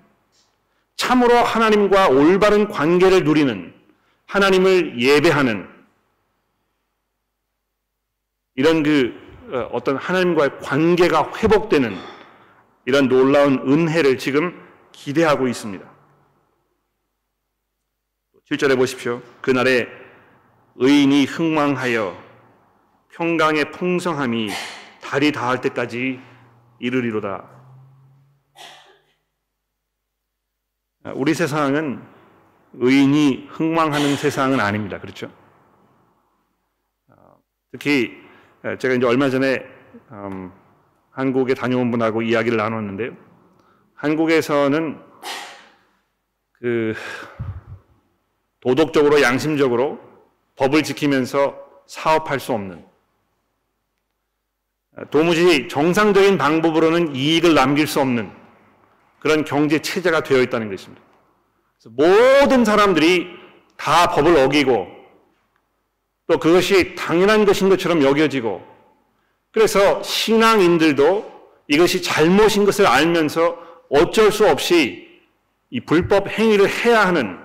참으로 0.96 1.36
하나님과 1.36 2.10
올바른 2.10 2.68
관계를 2.68 3.24
누리는 3.24 3.74
하나님을 4.28 5.00
예배하는 5.00 5.68
이런 8.56 8.84
그 8.84 9.20
어, 9.52 9.70
어떤 9.74 9.98
하나님과의 9.98 10.60
관계가 10.60 11.34
회복되는 11.36 11.98
이런 12.86 13.08
놀라운 13.10 13.60
은혜를 13.68 14.18
지금 14.18 14.58
기대하고 14.92 15.48
있습니다. 15.48 15.86
7절에 18.50 18.78
보십시오. 18.78 19.22
그날에 19.42 19.88
의인이 20.76 21.26
흥망하여 21.26 22.18
평강의 23.10 23.72
풍성함이 23.72 24.50
달이 25.12 25.34
닿을 25.34 25.60
때까지 25.60 26.22
이르리로다. 26.80 27.46
우리 31.16 31.34
세상은 31.34 32.02
의인이 32.76 33.50
흥망하는 33.50 34.16
세상은 34.16 34.62
아닙니다. 34.62 35.02
그렇죠? 35.02 35.30
특히 37.74 38.18
제가 38.80 38.94
이제 38.94 39.06
얼마 39.06 39.30
전에 39.30 39.66
음, 40.12 40.54
한국에 41.10 41.56
다녀온 41.56 41.92
분하고 41.92 42.22
이야기를 42.22 42.56
나눴는데요. 42.58 43.12
한국에서는 43.96 44.98
그 46.54 46.94
도덕적으로 48.62 49.22
양심적으로 49.22 50.00
법을 50.56 50.84
지키면서 50.84 51.84
사업할 51.86 52.40
수 52.40 52.54
없는 52.54 52.91
도무지 55.10 55.68
정상적인 55.68 56.38
방법으로는 56.38 57.16
이익을 57.16 57.54
남길 57.54 57.88
수 57.88 58.02
없는 58.02 58.32
그런 59.20 59.46
경제 59.46 59.80
체제가 59.80 60.24
되어 60.24 60.42
있다는 60.42 60.70
것입니다. 60.70 61.02
모든 61.86 62.66
사람들이 62.66 63.28
다 63.78 64.10
법을 64.12 64.38
어기고 64.38 64.88
또 66.28 66.38
그것이 66.40 66.96
당연한 66.96 67.46
것인 67.46 67.70
것처럼 67.70 68.04
여겨지고 68.04 68.64
그래서 69.52 70.02
신앙인들도 70.04 71.32
이것이 71.68 72.02
잘못인 72.02 72.66
것을 72.66 72.86
알면서 72.86 73.58
어쩔 73.90 74.32
수 74.32 74.48
없이 74.48 75.10
이 75.70 75.80
불법 75.80 76.30
행위를 76.30 76.70
해야 76.70 77.06
하는 77.06 77.38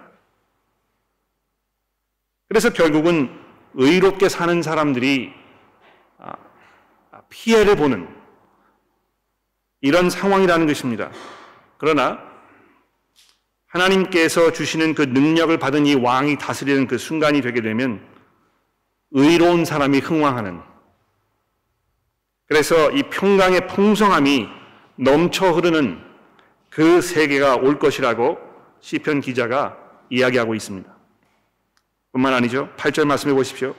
그래서 2.48 2.70
결국은 2.70 3.30
의롭게 3.74 4.28
사는 4.28 4.62
사람들이 4.62 5.32
아, 5.34 5.35
피해를 7.28 7.76
보는 7.76 8.08
이런 9.80 10.10
상황이라는 10.10 10.66
것입니다. 10.66 11.10
그러나 11.78 12.18
하나님께서 13.66 14.52
주시는 14.52 14.94
그 14.94 15.02
능력을 15.02 15.56
받은 15.58 15.86
이 15.86 15.94
왕이 15.94 16.38
다스리는 16.38 16.86
그 16.86 16.98
순간이 16.98 17.40
되게 17.42 17.60
되면 17.60 18.00
의로운 19.10 19.64
사람이 19.64 19.98
흥왕하는 19.98 20.60
그래서 22.46 22.90
이 22.92 23.02
평강의 23.04 23.66
풍성함이 23.66 24.48
넘쳐 24.96 25.50
흐르는 25.50 26.00
그 26.70 27.00
세계가 27.00 27.56
올 27.56 27.78
것이라고 27.78 28.38
시편 28.80 29.20
기자가 29.20 29.76
이야기하고 30.10 30.54
있습니다. 30.54 30.94
뿐만 32.12 32.32
아니죠. 32.32 32.70
8절 32.76 33.04
말씀해 33.04 33.34
보십시오. 33.34 33.74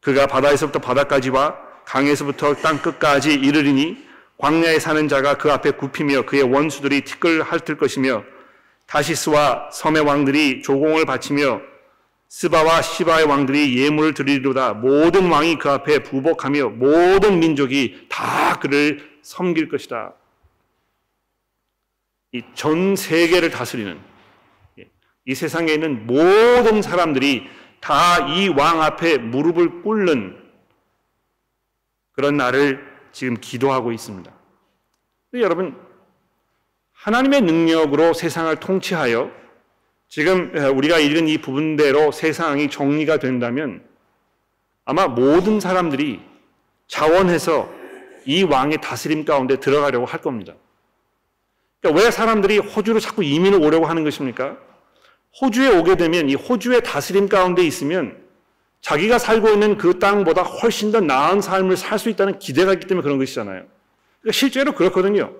그가 0.00 0.26
바다에서부터 0.26 0.80
바다까지와 0.80 1.63
강에서부터 1.84 2.54
땅 2.56 2.78
끝까지 2.78 3.34
이르리니 3.34 4.04
광야에 4.38 4.78
사는 4.78 5.06
자가 5.08 5.36
그 5.38 5.50
앞에 5.52 5.72
굽히며 5.72 6.22
그의 6.22 6.42
원수들이 6.42 7.02
티끌 7.02 7.42
핥을 7.42 7.76
것이며 7.78 8.24
다시스와 8.86 9.70
섬의 9.72 10.02
왕들이 10.02 10.62
조공을 10.62 11.04
바치며 11.06 11.60
스바와 12.28 12.82
시바의 12.82 13.26
왕들이 13.26 13.78
예물을 13.80 14.14
드리리로다 14.14 14.74
모든 14.74 15.30
왕이 15.30 15.58
그 15.58 15.70
앞에 15.70 16.00
부복하며 16.02 16.70
모든 16.70 17.38
민족이 17.38 18.06
다 18.08 18.58
그를 18.58 19.08
섬길 19.22 19.68
것이다. 19.68 20.14
이 22.32 22.42
전 22.54 22.96
세계를 22.96 23.50
다스리는 23.50 23.96
이 25.26 25.34
세상에 25.34 25.72
있는 25.72 26.06
모든 26.06 26.82
사람들이 26.82 27.46
다 27.80 28.26
이 28.28 28.48
왕 28.48 28.82
앞에 28.82 29.18
무릎을 29.18 29.82
꿇는 29.82 30.36
그런 32.14 32.36
날을 32.36 32.84
지금 33.12 33.36
기도하고 33.40 33.92
있습니다. 33.92 34.32
여러분, 35.34 35.76
하나님의 36.92 37.42
능력으로 37.42 38.14
세상을 38.14 38.54
통치하여 38.56 39.30
지금 40.08 40.52
우리가 40.76 40.98
읽은 40.98 41.28
이 41.28 41.38
부분대로 41.38 42.12
세상이 42.12 42.70
정리가 42.70 43.18
된다면 43.18 43.84
아마 44.84 45.08
모든 45.08 45.60
사람들이 45.60 46.20
자원해서 46.86 47.68
이 48.26 48.42
왕의 48.42 48.80
다스림 48.80 49.24
가운데 49.24 49.58
들어가려고 49.58 50.06
할 50.06 50.20
겁니다. 50.20 50.54
그러니까 51.80 52.02
왜 52.02 52.10
사람들이 52.10 52.58
호주로 52.58 53.00
자꾸 53.00 53.24
이민을 53.24 53.62
오려고 53.62 53.86
하는 53.86 54.04
것입니까? 54.04 54.56
호주에 55.40 55.76
오게 55.76 55.96
되면 55.96 56.30
이 56.30 56.34
호주의 56.34 56.80
다스림 56.82 57.28
가운데 57.28 57.62
있으면 57.62 58.23
자기가 58.84 59.18
살고 59.18 59.48
있는 59.48 59.78
그 59.78 59.98
땅보다 59.98 60.42
훨씬 60.42 60.92
더 60.92 61.00
나은 61.00 61.40
삶을 61.40 61.78
살 61.78 61.98
수 61.98 62.10
있다는 62.10 62.38
기대가 62.38 62.74
있기 62.74 62.86
때문에 62.86 63.02
그런 63.02 63.16
것이잖아요. 63.16 63.64
그러니까 64.20 64.32
실제로 64.32 64.72
그렇거든요. 64.72 65.32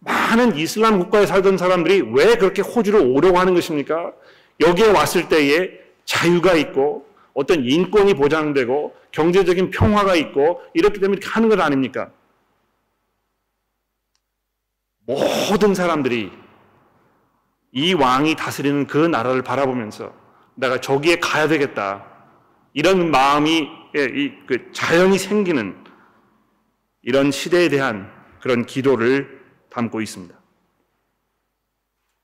많은 0.00 0.56
이슬람 0.56 0.98
국가에 0.98 1.24
살던 1.24 1.56
사람들이 1.56 2.02
왜 2.12 2.34
그렇게 2.36 2.60
호주로 2.60 3.02
오려고 3.14 3.38
하는 3.38 3.54
것입니까? 3.54 4.12
여기에 4.60 4.90
왔을 4.90 5.30
때에 5.30 5.70
자유가 6.04 6.52
있고 6.52 7.06
어떤 7.32 7.64
인권이 7.64 8.12
보장되고 8.12 8.94
경제적인 9.10 9.70
평화가 9.70 10.14
있고 10.16 10.60
이렇기 10.74 11.00
때문에 11.00 11.18
이렇게 11.18 11.32
하는 11.32 11.48
것 11.48 11.58
아닙니까? 11.60 12.10
모든 15.06 15.74
사람들이 15.74 16.30
이 17.72 17.94
왕이 17.94 18.36
다스리는 18.36 18.86
그 18.86 18.98
나라를 18.98 19.40
바라보면서 19.40 20.12
내가 20.56 20.78
저기에 20.78 21.20
가야 21.20 21.48
되겠다. 21.48 22.11
이런 22.74 23.10
마음이 23.10 23.68
예, 23.94 24.08
그 24.46 24.72
자연히 24.72 25.18
생기는 25.18 25.76
이런 27.02 27.30
시대에 27.30 27.68
대한 27.68 28.10
그런 28.40 28.64
기도를 28.64 29.40
담고 29.70 30.00
있습니다. 30.00 30.34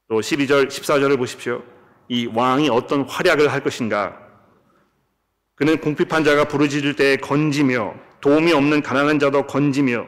또 0.09 0.21
12절, 0.21 0.69
14절을 0.69 1.19
보십시오. 1.19 1.63
이 2.09 2.27
왕이 2.27 2.71
어떤 2.71 3.03
활약을 3.03 3.53
할 3.53 3.63
것인가. 3.63 4.19
그는 5.55 5.79
궁핍한 5.81 6.25
자가 6.25 6.45
부르짖을 6.45 6.95
때 6.95 7.17
건지며 7.17 7.95
도움이 8.21 8.53
없는 8.53 8.83
가난한 8.83 9.19
자도 9.19 9.47
건지며 9.47 10.07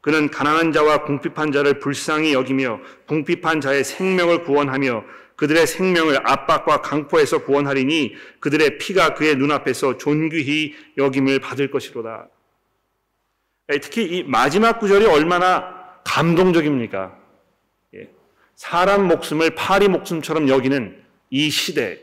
그는 0.00 0.30
가난한 0.30 0.72
자와 0.72 1.04
궁핍한 1.04 1.52
자를 1.52 1.78
불쌍히 1.78 2.32
여기며 2.32 2.80
궁핍한 3.06 3.60
자의 3.60 3.84
생명을 3.84 4.44
구원하며 4.44 5.04
그들의 5.36 5.66
생명을 5.66 6.28
압박과 6.28 6.80
강포에서 6.80 7.44
구원하리니 7.44 8.14
그들의 8.40 8.78
피가 8.78 9.14
그의 9.14 9.36
눈앞에서 9.36 9.98
존귀히 9.98 10.74
여김을 10.96 11.40
받을 11.40 11.70
것이로다. 11.70 12.28
특히 13.82 14.04
이 14.04 14.22
마지막 14.22 14.78
구절이 14.78 15.06
얼마나 15.06 15.74
감동적입니까? 16.04 17.16
예. 17.94 18.10
사람 18.54 19.08
목숨을 19.08 19.54
파리 19.54 19.88
목숨처럼 19.88 20.48
여기는 20.48 21.02
이 21.30 21.50
시대. 21.50 22.00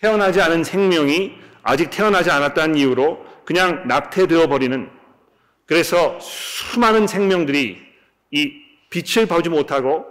태어나지 0.00 0.40
않은 0.40 0.64
생명이 0.64 1.36
아직 1.62 1.90
태어나지 1.90 2.30
않았다는 2.30 2.76
이유로 2.76 3.26
그냥 3.44 3.86
낙태되어 3.86 4.46
버리는 4.46 4.88
그래서 5.66 6.18
수많은 6.20 7.06
생명들이 7.06 7.78
이 8.30 8.52
빛을 8.88 9.26
보지 9.26 9.50
못하고 9.50 10.06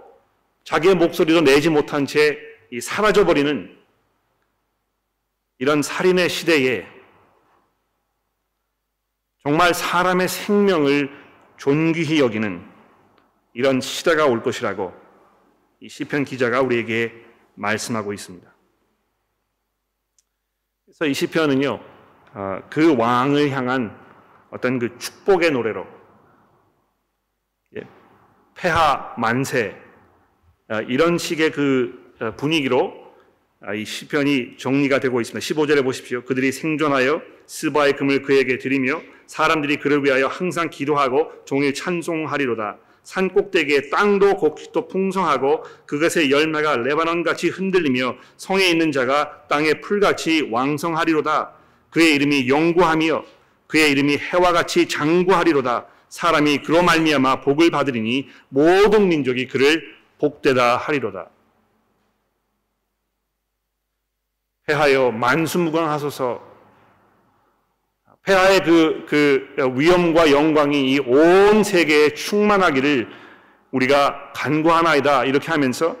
자기의 0.64 0.94
목소리도 0.94 1.40
내지 1.42 1.68
못한 1.70 2.06
채 2.06 2.38
사라져버리는 2.80 3.76
이런 5.58 5.82
살인의 5.82 6.28
시대에 6.28 6.86
정말 9.42 9.74
사람의 9.74 10.28
생명을 10.28 11.10
존귀히 11.56 12.20
여기는 12.20 12.66
이런 13.52 13.80
시대가 13.80 14.26
올 14.26 14.42
것이라고 14.42 14.94
이 15.80 15.88
시편 15.88 16.24
기자가 16.24 16.60
우리에게 16.60 17.12
말씀하고 17.54 18.12
있습니다. 18.12 18.50
그래서 20.84 21.06
이 21.06 21.14
시편은요 21.14 21.80
어, 22.32 22.62
그 22.70 22.96
왕을 22.96 23.50
향한 23.50 23.98
어떤 24.50 24.78
그 24.78 24.96
축복의 24.98 25.50
노래로 25.50 25.86
예, 27.76 27.82
폐하 28.54 29.14
만세 29.16 29.74
아, 29.74 29.89
이런 30.88 31.18
식의 31.18 31.50
그 31.50 32.12
어, 32.20 32.32
분위기로 32.36 32.94
아, 33.62 33.74
이 33.74 33.84
시편이 33.84 34.56
정리가 34.56 35.00
되고 35.00 35.20
있습니다. 35.20 35.44
15절에 35.44 35.84
보십시오. 35.84 36.22
그들이 36.22 36.52
생존하여 36.52 37.20
스바의 37.46 37.96
금을 37.96 38.22
그에게 38.22 38.58
드리며 38.58 39.02
사람들이 39.26 39.76
그를 39.76 40.04
위하여 40.04 40.28
항상 40.28 40.70
기도하고 40.70 41.30
종일 41.44 41.74
찬송하리로다. 41.74 42.78
산 43.02 43.28
꼭대기에 43.28 43.90
땅도 43.90 44.36
곡식도 44.36 44.88
풍성하고 44.88 45.64
그것의 45.86 46.30
열매가 46.30 46.78
레바논같이 46.78 47.48
흔들리며 47.48 48.16
성에 48.36 48.66
있는 48.66 48.92
자가 48.92 49.46
땅의 49.48 49.80
풀같이 49.80 50.48
왕성하리로다. 50.50 51.52
그의 51.90 52.14
이름이 52.14 52.48
영구하며 52.48 53.24
그의 53.66 53.90
이름이 53.92 54.18
해와 54.18 54.52
같이 54.52 54.86
장구하리로다. 54.88 55.86
사람이 56.08 56.58
그로 56.62 56.82
말미암아 56.82 57.40
복을 57.40 57.70
받으리니 57.70 58.28
모든 58.48 59.08
민족이 59.08 59.48
그를 59.48 59.99
복되다 60.20 60.76
하리로다. 60.76 61.30
폐하여 64.66 65.10
만수무강하소서. 65.10 66.50
폐하의 68.22 68.60
그, 68.60 69.06
그 69.08 69.48
위엄과 69.76 70.30
영광이 70.30 70.92
이 70.92 70.98
온 71.00 71.64
세계에 71.64 72.10
충만하기를 72.10 73.08
우리가 73.72 74.32
간구하나이다. 74.34 75.24
이렇게 75.24 75.50
하면서 75.50 75.96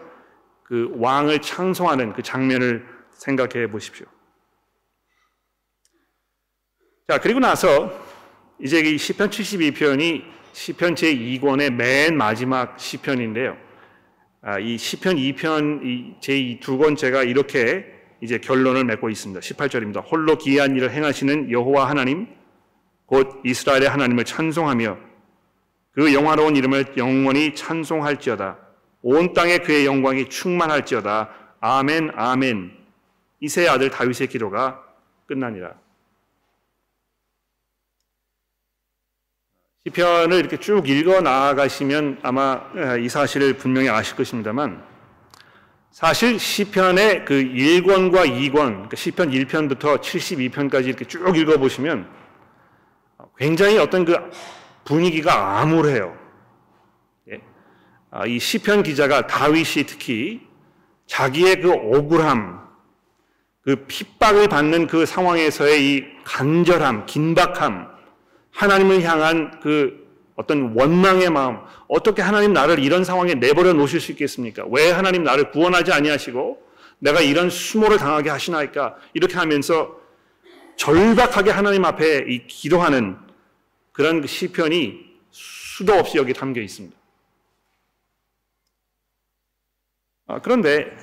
그 0.62 0.92
왕을 0.96 1.40
창송하는 1.40 2.12
그 2.12 2.22
장면을 2.22 2.86
생각해 3.12 3.68
보십시오. 3.70 4.06
자, 7.08 7.18
그리고 7.18 7.40
나서 7.40 7.90
이제 8.60 8.80
이 8.80 8.98
시편 8.98 9.30
72편이 9.30 10.24
시편 10.52 10.94
제2권의 10.94 11.70
맨 11.72 12.16
마지막 12.16 12.78
시편인데요. 12.78 13.56
아, 14.42 14.58
이 14.58 14.78
시편 14.78 15.16
2편 15.16 16.20
제2두 16.20 16.78
번째가 16.78 17.24
이렇게 17.24 17.84
이제 18.22 18.38
결론을 18.38 18.84
맺고 18.84 19.10
있습니다. 19.10 19.40
18절입니다. 19.40 20.02
홀로 20.10 20.38
기이한 20.38 20.76
일을 20.76 20.92
행하시는 20.92 21.50
여호와 21.50 21.88
하나님 21.88 22.26
곧 23.04 23.40
이스라엘의 23.44 23.88
하나님을 23.88 24.24
찬송하며 24.24 24.98
그 25.92 26.14
영화로운 26.14 26.56
이름을 26.56 26.94
영원히 26.96 27.54
찬송할지어다. 27.54 28.58
온 29.02 29.34
땅에 29.34 29.58
그의 29.58 29.84
영광이 29.84 30.30
충만할지어다. 30.30 31.30
아멘 31.60 32.12
아멘. 32.14 32.72
이세 33.40 33.68
아들 33.68 33.90
다윗의 33.90 34.28
기도가 34.28 34.82
끝나니라. 35.26 35.74
시편을 39.86 40.38
이렇게 40.38 40.58
쭉 40.58 40.86
읽어 40.86 41.22
나아가시면 41.22 42.18
아마 42.22 42.60
이 43.00 43.08
사실을 43.08 43.54
분명히 43.54 43.88
아실 43.88 44.14
것입니다만 44.14 44.84
사실 45.90 46.38
시편의 46.38 47.24
그 47.24 47.34
1권과 47.34 48.26
2권, 48.26 48.52
그러니까 48.52 48.94
시편 48.94 49.30
1편부터 49.30 50.02
72편까지 50.02 50.86
이렇게 50.86 51.06
쭉 51.06 51.34
읽어 51.34 51.56
보시면 51.56 52.06
굉장히 53.38 53.78
어떤 53.78 54.04
그 54.04 54.18
분위기가 54.84 55.60
암울해요. 55.60 56.14
예. 57.30 57.40
아, 58.10 58.26
이 58.26 58.38
시편 58.38 58.82
기자가 58.82 59.26
다윗이 59.26 59.86
특히 59.86 60.46
자기의 61.06 61.62
그 61.62 61.72
억울함, 61.72 62.68
그 63.62 63.86
핍박을 63.86 64.48
받는 64.48 64.88
그 64.88 65.06
상황에서의 65.06 65.82
이 65.82 66.04
간절함, 66.24 67.06
긴박함, 67.06 67.88
하나님을 68.52 69.02
향한 69.02 69.60
그 69.60 70.08
어떤 70.36 70.72
원망의 70.74 71.30
마음, 71.30 71.58
어떻게 71.86 72.22
하나님 72.22 72.52
나를 72.52 72.78
이런 72.78 73.04
상황에 73.04 73.34
내버려 73.34 73.72
놓으실 73.74 74.00
수 74.00 74.12
있겠습니까? 74.12 74.64
왜 74.70 74.90
하나님 74.90 75.22
나를 75.22 75.50
구원하지 75.50 75.92
아니하시고 75.92 76.66
내가 76.98 77.20
이런 77.20 77.50
수모를 77.50 77.98
당하게 77.98 78.30
하시나이까? 78.30 78.96
이렇게 79.12 79.34
하면서 79.36 80.00
절박하게 80.76 81.50
하나님 81.50 81.84
앞에 81.84 82.24
이 82.28 82.46
기도하는 82.46 83.18
그런 83.92 84.22
그 84.22 84.26
시편이 84.26 85.10
수도 85.30 85.94
없이 85.94 86.16
여기 86.16 86.32
담겨 86.32 86.60
있습니다. 86.62 86.96
아, 90.26 90.40
그런데 90.40 90.96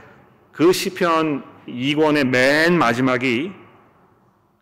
그 0.52 0.72
시편 0.72 1.44
2권의 1.68 2.24
맨 2.28 2.78
마지막이 2.78 3.52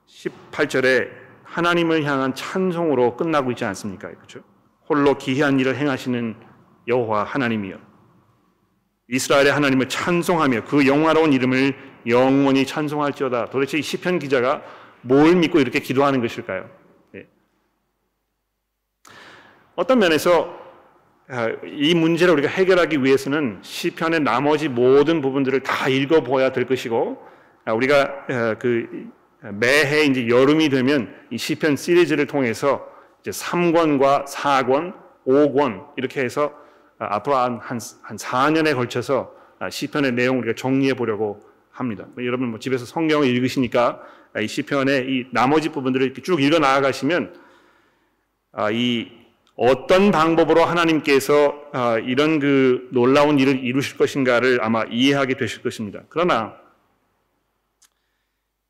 18절에 0.07 1.24
하나님을 1.55 2.03
향한 2.03 2.35
찬송으로 2.35 3.15
끝나고 3.15 3.51
있지 3.51 3.63
않습니까? 3.63 4.09
그렇죠? 4.09 4.41
홀로 4.89 5.17
기이한 5.17 5.57
일을 5.57 5.77
행하시는 5.77 6.35
여호와 6.85 7.23
하나님이여. 7.23 7.77
이스라엘의 9.07 9.53
하나님을 9.53 9.87
찬송하며 9.87 10.65
그 10.65 10.85
영화로운 10.85 11.31
이름을 11.31 11.73
영원히 12.07 12.65
찬송할지어다. 12.65 13.51
도대체 13.51 13.77
이 13.77 13.81
시편 13.81 14.19
기자가 14.19 14.63
뭘 15.01 15.33
믿고 15.37 15.61
이렇게 15.61 15.79
기도하는 15.79 16.19
것일까요? 16.19 16.69
네. 17.13 17.25
어떤 19.75 19.99
면에서 19.99 20.59
아, 21.29 21.49
이 21.65 21.95
문제를 21.95 22.33
우리가 22.33 22.49
해결하기 22.49 23.01
위해서는 23.01 23.59
시편의 23.61 24.19
나머지 24.19 24.67
모든 24.67 25.21
부분들을 25.21 25.61
다 25.61 25.87
읽어보아야 25.87 26.51
될 26.51 26.65
것이고 26.65 27.25
아, 27.63 27.73
우리가 27.73 28.25
아, 28.27 28.55
그 28.59 29.09
매해 29.53 30.05
이제 30.05 30.27
여름이 30.27 30.69
되면 30.69 31.13
이 31.29 31.37
시편 31.37 31.75
시리즈를 31.75 32.25
통해서 32.27 32.87
이제 33.21 33.31
3권과 33.31 34.25
4권, 34.27 34.93
5권 35.27 35.85
이렇게 35.97 36.21
해서 36.21 36.53
아, 36.97 37.15
앞으로 37.15 37.35
한, 37.35 37.59
한, 37.61 37.79
한 38.01 38.17
4년에 38.17 38.75
걸쳐서 38.75 39.33
아, 39.59 39.69
시편의 39.69 40.13
내용을 40.13 40.43
우리가 40.43 40.55
정리해 40.55 40.93
보려고 40.93 41.41
합니다. 41.71 42.05
뭐 42.15 42.25
여러분 42.25 42.49
뭐 42.49 42.59
집에서 42.59 42.85
성경을 42.85 43.27
읽으시니까 43.27 44.01
아, 44.33 44.39
이 44.39 44.47
시편의 44.47 45.05
이 45.07 45.25
나머지 45.31 45.69
부분들을 45.69 46.05
이렇게 46.05 46.21
쭉 46.21 46.41
읽어 46.41 46.59
나아가시면 46.59 47.33
이 48.71 49.07
어떤 49.57 50.11
방법으로 50.11 50.63
하나님께서 50.63 51.55
이런 52.05 52.39
그 52.39 52.87
놀라운 52.91 53.37
일을 53.37 53.63
이루실 53.63 53.97
것인가를 53.97 54.59
아마 54.61 54.83
이해하게 54.85 55.35
되실 55.35 55.61
것입니다. 55.61 56.01
그러나 56.07 56.55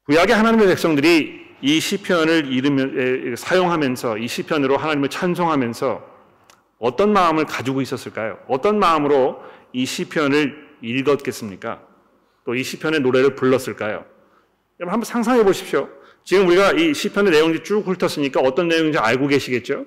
구약의 0.07 0.35
하나님의 0.35 0.67
백성들이 0.67 1.45
이 1.61 1.79
시편을 1.79 2.53
이르며 2.53 3.35
사용하면서 3.35 4.19
이 4.19 4.27
시편으로 4.27 4.77
하나님을 4.77 5.09
찬송하면서 5.09 6.15
어떤 6.77 7.11
마음을 7.11 7.45
가지고 7.45 7.81
있었을까요? 7.81 8.37
어떤 8.47 8.77
마음으로 8.77 9.41
이 9.73 9.85
시편을 9.85 10.65
읽었겠습니까? 10.81 11.81
또 12.45 12.53
이 12.53 12.63
시편의 12.63 12.99
노래를 12.99 13.33
불렀을까요? 13.35 14.05
여러분 14.79 14.93
한번 14.93 15.03
상상해 15.03 15.43
보십시오. 15.43 15.89
지금 16.23 16.47
우리가 16.47 16.73
이 16.73 16.93
시편의 16.93 17.31
내용이 17.31 17.63
쭉 17.63 17.87
훑었으니까 17.87 18.41
어떤 18.41 18.67
내용인지 18.67 18.99
알고 18.99 19.27
계시겠죠? 19.27 19.85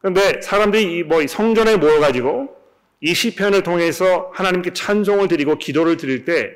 그런데 0.00 0.42
사람들이 0.42 1.04
뭐 1.04 1.26
성전에 1.26 1.78
모여가지고 1.78 2.54
이 3.00 3.14
시편을 3.14 3.62
통해서 3.62 4.30
하나님께 4.34 4.74
찬송을 4.74 5.28
드리고 5.28 5.56
기도를 5.56 5.96
드릴 5.96 6.26
때 6.26 6.52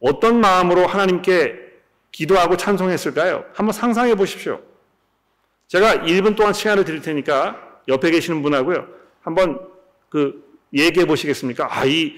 어떤 0.00 0.40
마음으로 0.40 0.86
하나님께 0.86 1.65
기도하고 2.16 2.56
찬송했을까요? 2.56 3.44
한번 3.52 3.74
상상해 3.74 4.14
보십시오. 4.14 4.62
제가 5.68 5.96
1분 6.06 6.34
동안 6.34 6.54
시간을 6.54 6.86
드릴 6.86 7.02
테니까 7.02 7.60
옆에 7.88 8.10
계시는 8.10 8.40
분하고요. 8.40 8.88
한번 9.20 9.60
그 10.08 10.42
얘기해 10.72 11.04
보시겠습니까? 11.04 11.68
아, 11.70 11.84
이, 11.84 12.14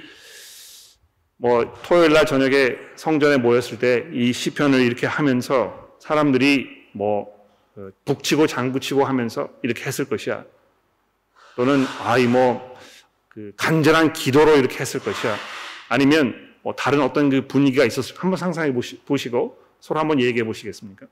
뭐, 1.37 1.73
토요일 1.85 2.13
날 2.13 2.27
저녁에 2.27 2.77
성전에 2.95 3.39
모였을 3.39 3.81
때 3.81 4.07
이 4.13 4.33
시편을 4.33 4.81
이렇게 4.81 5.09
하면서 5.09 5.97
사람들이 5.99 6.69
뭐, 6.93 7.27
그 7.75 7.93
북치고 8.05 8.47
장구치고 8.47 9.05
하면서 9.05 9.49
이렇게 9.63 9.85
했을 9.85 10.05
것이야. 10.05 10.45
또는, 11.57 11.85
아, 12.05 12.19
이 12.19 12.29
뭐, 12.29 12.79
그 13.29 13.53
간절한 13.57 14.13
기도로 14.13 14.55
이렇게 14.59 14.79
했을 14.79 15.01
것이야. 15.01 15.37
아니면 15.89 16.55
뭐 16.63 16.73
다른 16.75 17.01
어떤 17.01 17.31
그 17.31 17.49
분위기가 17.49 17.85
있었을 17.85 18.15
한번 18.19 18.37
상상해 18.37 18.73
보시, 18.73 19.01
보시고 19.01 19.68
서로 19.81 20.01
한번 20.01 20.21
얘기해 20.21 20.45
보시겠습니까? 20.45 21.07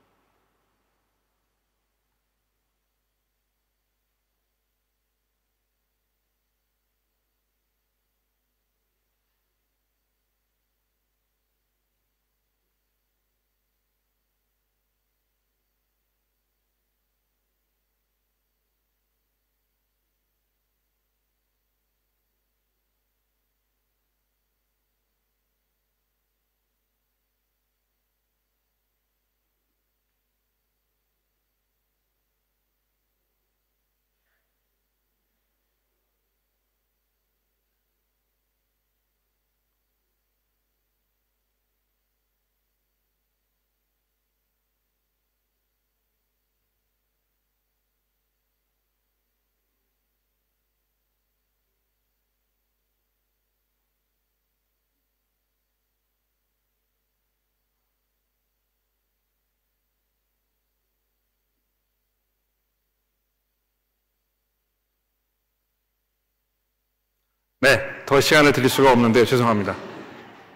네, 67.59 67.79
더 68.05 68.21
시간을 68.21 68.51
드릴 68.51 68.69
수가 68.69 68.91
없는데 68.91 69.25
죄송합니다. 69.25 69.75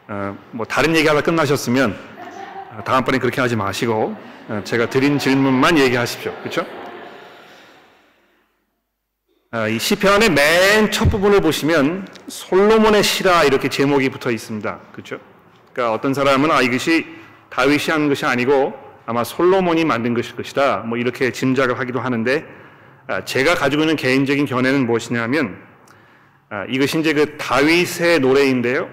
어, 0.08 0.38
뭐 0.52 0.66
다른 0.68 0.96
얘기하다 0.96 1.22
끝나셨으면 1.22 1.98
어, 2.78 2.84
다음번에 2.86 3.18
그렇게 3.18 3.42
하지 3.42 3.56
마시고 3.56 4.16
어, 4.48 4.62
제가 4.64 4.88
드린 4.90 5.18
질문만 5.18 5.80
얘기하십시오. 5.80 6.32
그렇죠? 6.42 6.64
어, 9.52 9.68
이 9.68 9.80
시편의 9.80 10.30
맨 10.30 10.92
첫 10.92 11.10
부분을 11.10 11.42
보시면 11.42 12.08
솔로몬의 12.28 13.02
시라 13.04 13.46
이렇게 13.46 13.68
제목이 13.68 14.10
붙어 14.10 14.30
있습니다. 14.30 14.80
그렇죠? 14.92 15.20
그러니까 15.74 15.96
어떤 15.96 16.14
사람은 16.14 16.52
아 16.52 16.62
이것이 16.62 17.08
다윗이 17.50 17.86
한 17.90 18.10
것이 18.10 18.26
아니고 18.28 18.74
아마 19.08 19.24
솔로몬이 19.24 19.86
만든 19.86 20.14
것일 20.14 20.36
것이다. 20.36 20.84
뭐 20.86 21.00
이렇게 21.00 21.32
짐작을 21.32 21.80
하기도 21.80 22.00
하는데 22.00 22.46
아, 23.08 23.26
제가 23.26 23.56
가지고 23.56 23.82
있는 23.84 23.96
개인적인 23.96 24.46
견해는 24.46 24.86
무엇이냐면 24.86 25.58
아, 26.54 26.66
이것이 26.68 27.00
이제 27.00 27.14
그 27.14 27.38
다윗의 27.38 28.20
노래인데요. 28.20 28.90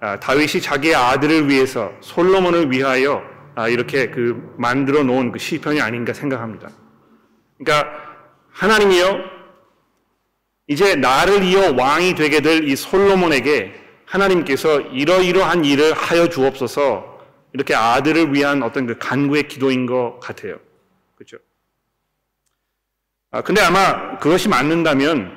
아, 0.00 0.20
다윗이 0.20 0.62
자기의 0.62 0.94
아들을 0.94 1.48
위해서 1.50 1.92
솔로몬을 2.00 2.70
위하여 2.70 3.20
아, 3.56 3.68
이렇게 3.68 4.10
그 4.10 4.54
만들어 4.56 5.02
놓은 5.02 5.32
그 5.32 5.40
시편이 5.40 5.80
아닌가 5.80 6.12
생각합니다. 6.12 6.70
그러니까 7.58 7.90
하나님이요 8.52 9.24
이제 10.68 10.94
나를 10.94 11.42
이어 11.42 11.74
왕이 11.76 12.14
되게 12.14 12.40
될 12.40 12.62
이 12.62 12.76
솔로몬에게 12.76 13.74
하나님께서 14.06 14.80
이러이러한 14.80 15.64
일을 15.64 15.94
하여 15.94 16.28
주옵소서 16.28 17.18
이렇게 17.54 17.74
아들을 17.74 18.32
위한 18.32 18.62
어떤 18.62 18.86
그 18.86 18.96
간구의 18.98 19.48
기도인 19.48 19.86
것 19.86 20.20
같아요. 20.20 20.58
그렇죠? 21.16 21.38
아, 23.32 23.42
근데 23.42 23.60
아마 23.62 24.16
그것이 24.18 24.48
맞는다면 24.48 25.33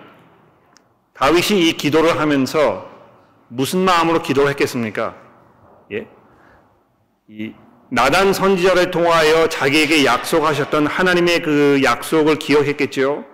다윗이 1.18 1.68
이 1.68 1.74
기도를 1.74 2.20
하면서 2.20 2.90
무슨 3.48 3.80
마음으로 3.80 4.22
기도를 4.22 4.50
했겠습니까? 4.52 5.16
예? 5.92 6.08
이 7.28 7.54
나단 7.90 8.34
선지자를 8.34 8.92
통하여 8.92 9.48
자기에게 9.48 10.06
약속하셨던 10.06 10.88
하나님의 10.88 11.42
그 11.42 11.82
약속을 11.84 12.38
기억했겠죠. 12.38 13.26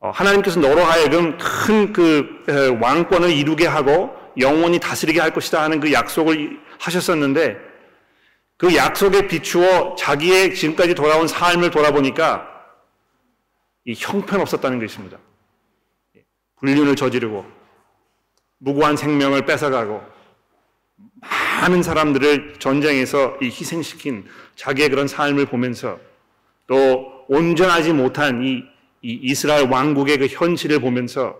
어, 0.00 0.10
하나님께서 0.10 0.58
너로 0.58 0.82
하여금 0.82 1.36
큰 1.38 1.92
그 1.92 2.78
왕권을 2.80 3.30
이루게 3.30 3.66
하고 3.66 4.10
영원히 4.38 4.80
다스리게 4.80 5.20
할 5.20 5.32
것이다 5.32 5.62
하는 5.62 5.78
그 5.78 5.92
약속을 5.92 6.58
하셨었는데 6.80 7.56
그 8.56 8.74
약속에 8.74 9.28
비추어 9.28 9.94
자기의 9.94 10.54
지금까지 10.54 10.94
돌아온 10.94 11.28
삶을 11.28 11.70
돌아보니까 11.70 12.48
이 13.84 13.94
형편없었다는 13.96 14.80
것입니다. 14.80 15.18
불륜을 16.62 16.96
저지르고 16.96 17.44
무고한 18.58 18.96
생명을 18.96 19.44
뺏어가고 19.44 20.02
많은 21.20 21.82
사람들을 21.82 22.54
전쟁에서 22.58 23.36
희생시킨 23.42 24.26
자기의 24.54 24.88
그런 24.88 25.08
삶을 25.08 25.46
보면서 25.46 25.98
또 26.66 27.24
온전하지 27.28 27.92
못한 27.92 28.42
이, 28.44 28.62
이 29.02 29.18
이스라엘 29.22 29.68
왕국의 29.68 30.18
그 30.18 30.26
현실을 30.26 30.80
보면서 30.80 31.36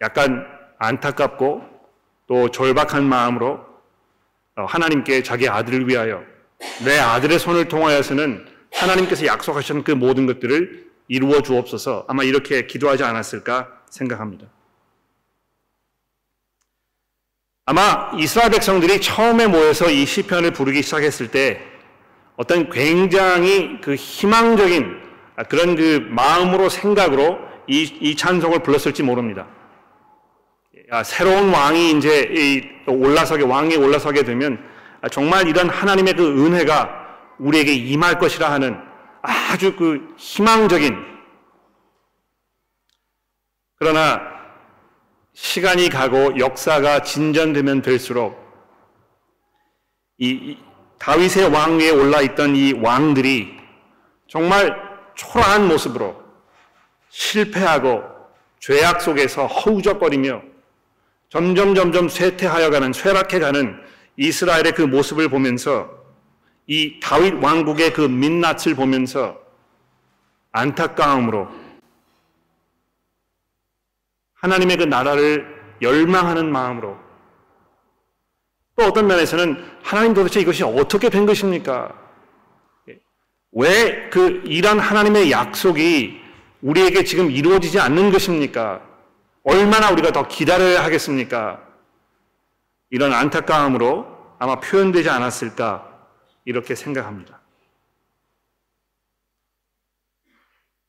약간 0.00 0.46
안타깝고 0.78 1.62
또 2.28 2.48
절박한 2.50 3.04
마음으로 3.04 3.64
어, 4.56 4.64
하나님께 4.64 5.22
자기 5.22 5.48
아들을 5.48 5.88
위하여 5.88 6.22
내 6.84 6.98
아들의 6.98 7.38
손을 7.38 7.68
통하여서는 7.68 8.46
하나님께서 8.72 9.26
약속하신 9.26 9.82
그 9.82 9.92
모든 9.92 10.26
것들을 10.26 10.90
이루어 11.08 11.42
주옵소서. 11.42 12.06
아마 12.08 12.22
이렇게 12.22 12.66
기도하지 12.66 13.04
않았을까 13.04 13.81
생각합니다. 13.92 14.46
아마 17.66 18.10
이스라엘 18.18 18.50
백성들이 18.50 19.00
처음에 19.00 19.46
모여서 19.46 19.88
이 19.90 20.04
시편을 20.04 20.52
부르기 20.52 20.82
시작했을 20.82 21.30
때 21.30 21.60
어떤 22.36 22.70
굉장히 22.70 23.80
그 23.80 23.94
희망적인 23.94 25.00
그런 25.48 25.76
그 25.76 26.06
마음으로 26.10 26.68
생각으로 26.68 27.38
이, 27.68 27.82
이 28.00 28.16
찬송을 28.16 28.60
불렀을지 28.60 29.02
모릅니다. 29.02 29.46
새로운 31.04 31.50
왕이 31.50 31.92
이제 31.92 32.82
올라서게 32.86 33.44
왕이 33.44 33.76
올라서게 33.76 34.24
되면 34.24 34.58
정말 35.10 35.46
이런 35.46 35.68
하나님의 35.68 36.14
그 36.14 36.44
은혜가 36.44 36.90
우리에게 37.38 37.72
임할 37.72 38.18
것이라 38.18 38.50
하는 38.50 38.76
아주 39.22 39.76
그 39.76 40.14
희망적인 40.16 41.11
그러나 43.82 44.22
시간이 45.32 45.88
가고 45.88 46.38
역사가 46.38 47.02
진전되면 47.02 47.82
될수록 47.82 48.40
이, 50.18 50.28
이 50.28 50.58
다윗의 51.00 51.48
왕위에 51.48 51.90
올라 51.90 52.20
있던 52.20 52.54
이 52.54 52.74
왕들이 52.74 53.56
정말 54.28 54.80
초라한 55.16 55.66
모습으로 55.66 56.16
실패하고 57.08 58.04
죄악 58.60 59.02
속에서 59.02 59.48
허우적거리며 59.48 60.42
점점 61.28 61.74
점점 61.74 62.08
쇠퇴하여 62.08 62.70
가는 62.70 62.92
쇠락해 62.92 63.40
가는 63.40 63.82
이스라엘의 64.16 64.74
그 64.76 64.82
모습을 64.82 65.28
보면서 65.28 65.90
이 66.68 67.00
다윗 67.00 67.34
왕국의 67.42 67.94
그 67.94 68.02
민낯을 68.02 68.76
보면서 68.76 69.40
안타까움으로 70.52 71.61
하나님의 74.42 74.76
그 74.76 74.82
나라를 74.84 75.62
열망하는 75.80 76.50
마음으로 76.50 76.98
또 78.76 78.84
어떤 78.84 79.06
면에서는 79.06 79.64
하나님 79.82 80.14
도대체 80.14 80.40
이것이 80.40 80.62
어떻게 80.64 81.08
된 81.08 81.26
것입니까? 81.26 81.98
왜 83.52 84.08
그 84.10 84.42
이란 84.46 84.78
하나님의 84.78 85.30
약속이 85.30 86.20
우리에게 86.62 87.04
지금 87.04 87.30
이루어지지 87.30 87.78
않는 87.80 88.10
것입니까? 88.10 88.80
얼마나 89.44 89.90
우리가 89.90 90.12
더 90.12 90.26
기다려야 90.28 90.84
하겠습니까? 90.84 91.60
이런 92.90 93.12
안타까움으로 93.12 94.06
아마 94.38 94.60
표현되지 94.60 95.08
않았을까 95.08 95.88
이렇게 96.44 96.74
생각합니다. 96.74 97.40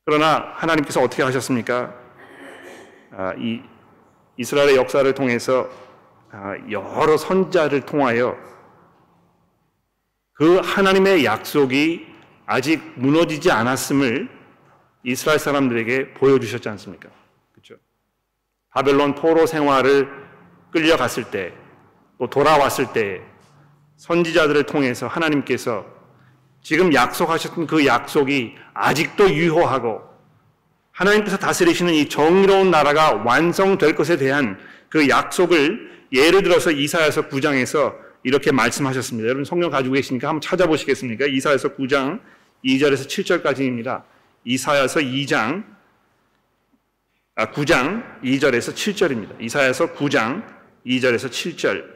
그러나 0.04 0.52
하나님께서 0.56 1.00
어떻게 1.00 1.22
하셨습니까? 1.22 2.03
아, 3.16 3.32
이 3.38 3.62
이스라엘의 4.36 4.76
역사를 4.76 5.14
통해서 5.14 5.68
아, 6.32 6.54
여러 6.70 7.16
선자를 7.16 7.82
통하여 7.82 8.36
그 10.32 10.56
하나님의 10.56 11.24
약속이 11.24 12.06
아직 12.44 12.82
무너지지 12.96 13.52
않았음을 13.52 14.28
이스라엘 15.04 15.38
사람들에게 15.38 16.14
보여주셨지 16.14 16.68
않습니까? 16.70 17.08
그렇죠? 17.52 17.76
바벨론 18.70 19.14
포로 19.14 19.46
생활을 19.46 20.08
끌려갔을 20.72 21.30
때, 21.30 21.52
또 22.18 22.28
돌아왔을 22.28 22.92
때 22.92 23.22
선지자들을 23.96 24.64
통해서 24.64 25.06
하나님께서 25.06 25.86
지금 26.62 26.92
약속하셨던 26.92 27.68
그 27.68 27.86
약속이 27.86 28.56
아직도 28.72 29.30
유효하고 29.30 30.13
하나님께서 30.94 31.36
다스리시는 31.36 31.92
이 31.92 32.08
정의로운 32.08 32.70
나라가 32.70 33.14
완성될 33.14 33.96
것에 33.96 34.16
대한 34.16 34.58
그 34.88 35.08
약속을 35.08 36.06
예를 36.12 36.42
들어서 36.42 36.70
이사야서 36.70 37.28
9장에서 37.28 37.96
이렇게 38.22 38.52
말씀하셨습니다. 38.52 39.26
여러분 39.26 39.44
성경 39.44 39.70
가지고 39.70 39.94
계시니까 39.94 40.28
한번 40.28 40.40
찾아보시겠습니까? 40.40 41.26
이사야서 41.26 41.74
9장 41.74 42.20
2절에서 42.64 43.08
7절까지입니다. 43.08 44.04
이사야서 44.44 45.00
2장 45.00 45.64
아 47.34 47.50
9장 47.50 48.22
2절에서 48.22 48.72
7절입니다. 48.72 49.42
이사야서 49.42 49.94
9장 49.94 50.44
2절에서 50.86 51.28
7절 51.28 51.92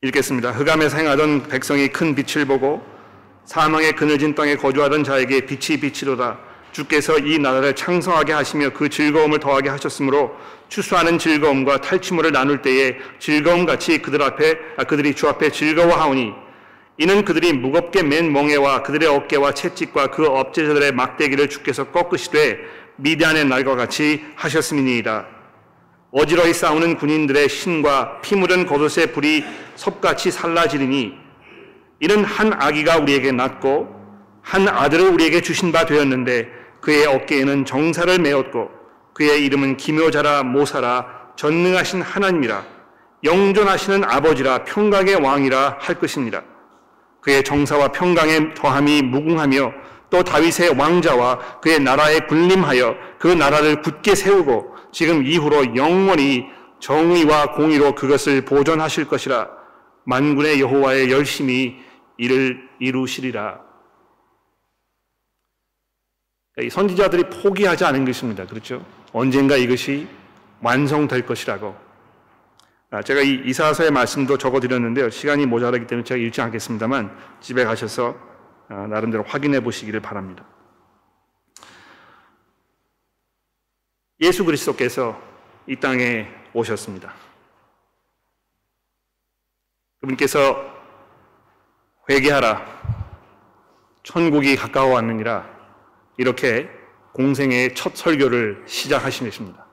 읽겠습니다. 0.00 0.52
흑암에 0.52 0.88
생하던 0.88 1.48
백성이 1.48 1.88
큰 1.88 2.14
빛을 2.14 2.46
보고 2.46 2.97
사망의 3.48 3.92
그늘진 3.94 4.34
땅에 4.34 4.56
거주하던 4.56 5.04
자에게 5.04 5.46
빛이 5.46 5.80
빛이로다. 5.80 6.38
주께서 6.70 7.18
이 7.18 7.38
나라를 7.38 7.74
창성하게 7.74 8.34
하시며 8.34 8.68
그 8.74 8.90
즐거움을 8.90 9.40
더하게 9.40 9.70
하셨으므로 9.70 10.36
추수하는 10.68 11.18
즐거움과 11.18 11.80
탈취물을 11.80 12.30
나눌 12.30 12.60
때에 12.60 12.98
즐거움 13.18 13.64
같이 13.64 14.02
그들 14.02 14.20
앞에 14.20 14.54
아, 14.76 14.84
그들이 14.84 15.14
주 15.14 15.30
앞에 15.30 15.50
즐거워하오니 15.50 16.34
이는 16.98 17.24
그들이 17.24 17.54
무겁게 17.54 18.02
맨 18.02 18.30
멍에와 18.34 18.82
그들의 18.82 19.08
어깨와 19.08 19.54
채찍과 19.54 20.08
그 20.08 20.26
업제자들의 20.26 20.92
막대기를 20.92 21.48
주께서 21.48 21.84
꺾으시되 21.84 22.58
미디안의 22.96 23.46
날과 23.46 23.76
같이 23.76 24.24
하셨음이니이다. 24.34 25.26
어지러이 26.10 26.52
싸우는 26.52 26.98
군인들의 26.98 27.48
신과 27.48 28.20
피 28.20 28.36
묻은 28.36 28.66
겉옷의 28.66 29.12
불이 29.12 29.42
섭같이 29.74 30.30
살라지리니 30.30 31.27
이는 32.00 32.24
한 32.24 32.52
아기가 32.52 32.98
우리에게 32.98 33.32
낳고 33.32 33.88
한 34.42 34.68
아들을 34.68 35.08
우리에게 35.08 35.40
주신 35.40 35.72
바 35.72 35.84
되었는데 35.84 36.48
그의 36.80 37.06
어깨에는 37.06 37.64
정사를 37.64 38.18
메었고 38.18 38.70
그의 39.12 39.44
이름은 39.44 39.76
기묘자라 39.76 40.44
모사라 40.44 41.06
전능하신 41.36 42.02
하나님이라 42.02 42.64
영존하시는 43.24 44.04
아버지라 44.04 44.64
평강의 44.64 45.16
왕이라 45.16 45.78
할 45.80 45.98
것입니다. 45.98 46.42
그의 47.20 47.42
정사와 47.42 47.88
평강의 47.88 48.54
더함이 48.54 49.02
무궁하며 49.02 49.72
또 50.10 50.22
다윗의 50.22 50.78
왕자와 50.78 51.60
그의 51.60 51.80
나라에 51.80 52.20
군림하여 52.20 52.94
그 53.18 53.28
나라를 53.28 53.82
굳게 53.82 54.14
세우고 54.14 54.76
지금 54.92 55.26
이후로 55.26 55.76
영원히 55.76 56.46
정의와 56.78 57.52
공의로 57.52 57.94
그것을 57.94 58.44
보존하실 58.44 59.08
것이라 59.08 59.48
만군의 60.04 60.60
여호와의 60.60 61.10
열심히 61.10 61.87
이를 62.18 62.68
이루시리라. 62.78 63.64
그러니까 66.52 66.66
이 66.66 66.70
선지자들이 66.70 67.30
포기하지 67.30 67.84
않은 67.84 68.04
것입니다. 68.04 68.44
그렇죠? 68.46 68.84
언젠가 69.12 69.56
이것이 69.56 70.06
완성될 70.60 71.24
것이라고. 71.24 71.76
아, 72.90 73.02
제가 73.02 73.20
이 73.20 73.42
이사서의 73.46 73.90
말씀도 73.90 74.38
적어드렸는데요. 74.38 75.10
시간이 75.10 75.46
모자라기 75.46 75.86
때문에 75.86 76.04
제가 76.04 76.18
읽지 76.18 76.40
않겠습니다만 76.40 77.16
집에 77.40 77.64
가셔서 77.64 78.18
아, 78.68 78.86
나름대로 78.86 79.22
확인해 79.24 79.60
보시기를 79.60 80.00
바랍니다. 80.00 80.44
예수 84.20 84.44
그리스도께서 84.44 85.20
이 85.66 85.76
땅에 85.76 86.28
오셨습니다. 86.52 87.14
그분께서 90.00 90.77
회개하라. 92.08 92.66
천국이 94.02 94.56
가까워 94.56 94.94
왔느니라. 94.94 95.46
이렇게 96.16 96.68
공생의 97.12 97.74
첫 97.74 97.96
설교를 97.96 98.62
시작하신 98.66 99.26
것입니다. 99.26 99.66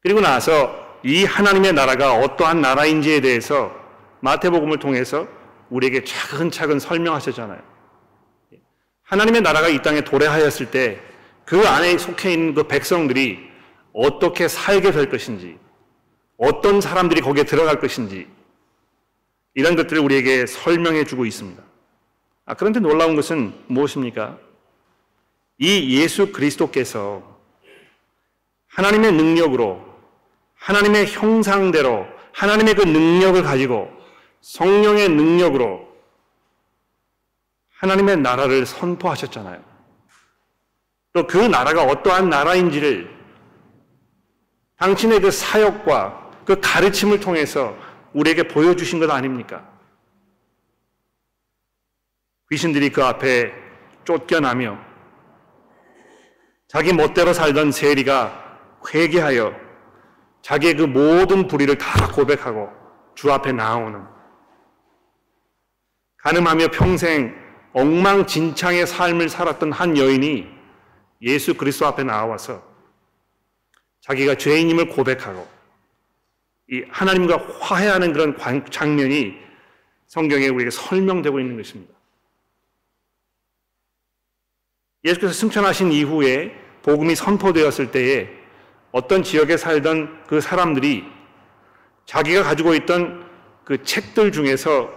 그리고 0.00 0.20
나서 0.20 0.74
이 1.02 1.24
하나님의 1.24 1.72
나라가 1.72 2.14
어떠한 2.14 2.60
나라인지에 2.60 3.20
대해서 3.20 3.74
마태복음을 4.20 4.78
통해서 4.78 5.28
우리에게 5.70 6.04
차근차근 6.04 6.78
설명하셨잖아요. 6.78 7.62
하나님의 9.02 9.42
나라가 9.42 9.68
이 9.68 9.80
땅에 9.82 10.02
도래하였을 10.02 10.70
때 10.70 11.14
그 11.44 11.66
안에 11.66 11.98
속해 11.98 12.32
있는 12.32 12.54
그 12.54 12.64
백성들이 12.64 13.38
어떻게 13.92 14.48
살게 14.48 14.92
될 14.92 15.10
것인지, 15.10 15.58
어떤 16.36 16.80
사람들이 16.80 17.20
거기에 17.20 17.44
들어갈 17.44 17.78
것인지, 17.80 18.26
이런 19.54 19.76
것들을 19.76 20.00
우리에게 20.02 20.46
설명해 20.46 21.04
주고 21.04 21.24
있습니다. 21.26 21.62
아, 22.46 22.54
그런데 22.54 22.80
놀라운 22.80 23.16
것은 23.16 23.54
무엇입니까? 23.68 24.38
이 25.58 26.00
예수 26.00 26.32
그리스도께서 26.32 27.22
하나님의 28.68 29.12
능력으로, 29.12 29.84
하나님의 30.54 31.06
형상대로, 31.06 32.06
하나님의 32.32 32.74
그 32.74 32.82
능력을 32.82 33.40
가지고 33.42 33.90
성령의 34.40 35.08
능력으로 35.08 35.88
하나님의 37.76 38.18
나라를 38.18 38.66
선포하셨잖아요. 38.66 39.62
또 41.12 41.26
그 41.28 41.38
나라가 41.38 41.84
어떠한 41.84 42.28
나라인지를 42.28 43.08
당신의 44.78 45.20
그 45.20 45.30
사역과 45.30 46.32
그 46.44 46.60
가르침을 46.60 47.20
통해서 47.20 47.76
우리에게 48.14 48.48
보여주신 48.48 49.00
것 49.00 49.10
아닙니까? 49.10 49.68
귀신들이 52.50 52.90
그 52.90 53.04
앞에 53.04 53.52
쫓겨나며 54.04 54.78
자기 56.68 56.92
멋대로 56.92 57.32
살던 57.32 57.72
세리가 57.72 58.58
회개하여 58.92 59.54
자기의 60.42 60.76
그 60.76 60.82
모든 60.84 61.48
불의를 61.48 61.78
다 61.78 62.08
고백하고 62.12 62.70
주 63.14 63.32
앞에 63.32 63.52
나오는 63.52 64.04
가늠하며 66.18 66.68
평생 66.68 67.34
엉망진창의 67.72 68.86
삶을 68.86 69.28
살았던 69.28 69.72
한 69.72 69.96
여인이 69.96 70.46
예수 71.22 71.54
그리스도 71.54 71.86
앞에 71.86 72.04
나와서 72.04 72.62
자기가 74.02 74.36
죄인임을 74.36 74.88
고백하고 74.90 75.53
이 76.70 76.82
하나님과 76.88 77.36
화해하는 77.60 78.12
그런 78.12 78.36
장면이 78.70 79.36
성경에 80.06 80.48
우리에게 80.48 80.70
설명되고 80.70 81.40
있는 81.40 81.56
것입니다. 81.56 81.92
예수께서 85.04 85.32
승천하신 85.32 85.92
이후에 85.92 86.54
복음이 86.82 87.14
선포되었을 87.14 87.90
때에 87.90 88.28
어떤 88.92 89.22
지역에 89.22 89.56
살던 89.56 90.24
그 90.26 90.40
사람들이 90.40 91.04
자기가 92.06 92.42
가지고 92.42 92.74
있던 92.74 93.28
그 93.64 93.82
책들 93.82 94.32
중에서 94.32 94.92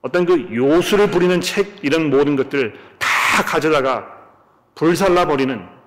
어떤 0.00 0.26
그 0.26 0.54
요술을 0.54 1.10
부리는 1.10 1.40
책 1.40 1.78
이런 1.82 2.10
모든 2.10 2.36
것들 2.36 2.78
다 2.98 3.44
가져다가 3.44 4.16
불살라 4.74 5.26
버리는 5.26 5.77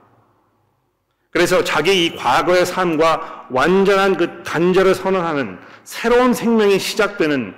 그래서 1.31 1.63
자기 1.63 2.05
이 2.05 2.15
과거의 2.15 2.65
삶과 2.65 3.47
완전한 3.49 4.17
그 4.17 4.43
단절을 4.43 4.93
선언하는 4.93 5.57
새로운 5.85 6.33
생명이 6.33 6.77
시작되는 6.77 7.55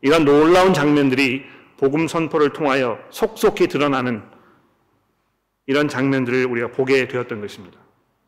이런 0.00 0.24
놀라운 0.24 0.72
장면들이 0.72 1.44
복음 1.76 2.08
선포를 2.08 2.52
통하여 2.52 2.98
속속히 3.10 3.68
드러나는 3.68 4.22
이런 5.66 5.86
장면들을 5.86 6.46
우리가 6.46 6.68
보게 6.68 7.06
되었던 7.06 7.40
것입니다. 7.40 7.78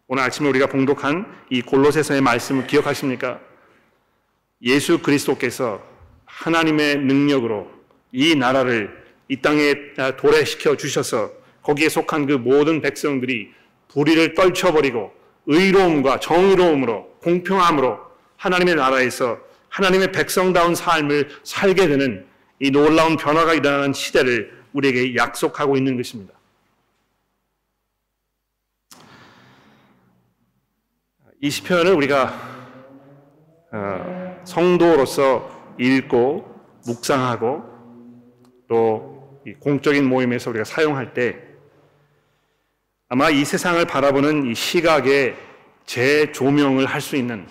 오늘 0.09 0.23
아침에 0.25 0.49
우리가 0.51 0.67
봉독한 0.67 1.27
이 1.49 1.63
골로새서의 1.63 2.21
말씀을 2.21 2.67
기억하십니까? 2.67 3.41
예수 4.63 5.01
그리스도께서 5.01 5.83
하나님의 6.27 6.99
능력으로 6.99 7.71
이 8.13 8.35
나라를 8.35 9.05
이 9.29 9.41
땅에 9.41 9.75
도래시켜 10.19 10.77
주셔서 10.77 11.31
거기에 11.63 11.89
속한 11.89 12.27
그 12.27 12.33
모든 12.33 12.81
백성들이 12.83 13.53
불의를 13.93 14.34
떨쳐버리고 14.34 15.12
의로움과 15.47 16.20
정의로움으로 16.20 17.16
공평함으로 17.22 17.99
하나님의 18.36 18.76
나라에서 18.76 19.38
하나님의 19.68 20.12
백성다운 20.12 20.74
삶을 20.74 21.28
살게 21.45 21.88
되는 21.88 22.26
이 22.59 22.70
놀라운 22.70 23.16
변화가 23.16 23.55
일어나는 23.55 23.93
시대를 23.93 24.59
우리에게 24.72 25.16
약속하고 25.16 25.76
있는 25.76 25.97
것입니다. 25.97 26.34
이 31.43 31.49
시편을 31.49 31.93
우리가 31.95 32.51
어, 33.72 34.43
성도로서 34.45 35.74
읽고 35.78 36.45
묵상하고 36.86 37.64
또 38.68 39.41
공적인 39.61 40.05
모임에서 40.07 40.51
우리가 40.51 40.64
사용할 40.64 41.14
때 41.14 41.49
아마 43.13 43.29
이 43.29 43.45
세상을 43.45 43.85
바라보는 43.87 44.47
이 44.47 44.55
시각에 44.55 45.35
재조명을 45.85 46.87
할 46.87 47.01
수 47.01 47.17
있는 47.17 47.45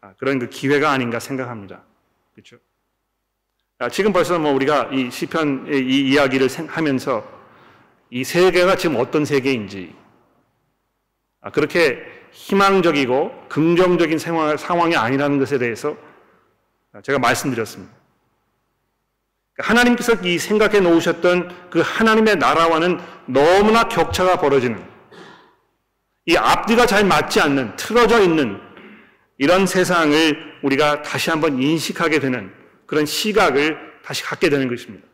아, 0.00 0.14
그런 0.16 0.38
그 0.38 0.48
기회가 0.48 0.90
아닌가 0.90 1.20
생각합니다. 1.20 1.82
그렇죠? 2.32 2.56
지금 3.90 4.14
벌써 4.14 4.38
뭐 4.38 4.50
우리가 4.52 4.88
이 4.90 5.10
시편의 5.10 5.78
이 5.78 6.12
이야기를 6.12 6.48
하면서 6.68 7.22
이 8.08 8.24
세계가 8.24 8.76
지금 8.76 8.96
어떤 8.96 9.26
세계인지 9.26 9.94
아, 11.42 11.50
그렇게 11.50 12.02
희망적이고 12.32 13.48
긍정적인 13.50 14.18
상황이 14.18 14.96
아니라는 14.96 15.38
것에 15.38 15.58
대해서 15.58 15.94
제가 17.02 17.18
말씀드렸습니다. 17.18 17.92
하나님께서 19.58 20.14
이 20.24 20.38
생각해 20.38 20.80
놓으셨던 20.80 21.70
그 21.70 21.80
하나님의 21.80 22.36
나라와는 22.36 22.98
너무나 23.26 23.88
격차가 23.88 24.36
벌어지는 24.36 24.82
이 26.26 26.36
앞뒤가 26.36 26.86
잘 26.86 27.04
맞지 27.04 27.40
않는 27.40 27.76
틀어져 27.76 28.22
있는 28.22 28.60
이런 29.38 29.66
세상을 29.66 30.60
우리가 30.62 31.02
다시 31.02 31.30
한번 31.30 31.60
인식하게 31.60 32.20
되는 32.20 32.52
그런 32.86 33.04
시각을 33.04 33.76
다시 34.04 34.22
갖게 34.22 34.48
되는 34.48 34.68
것입니다. 34.68 35.06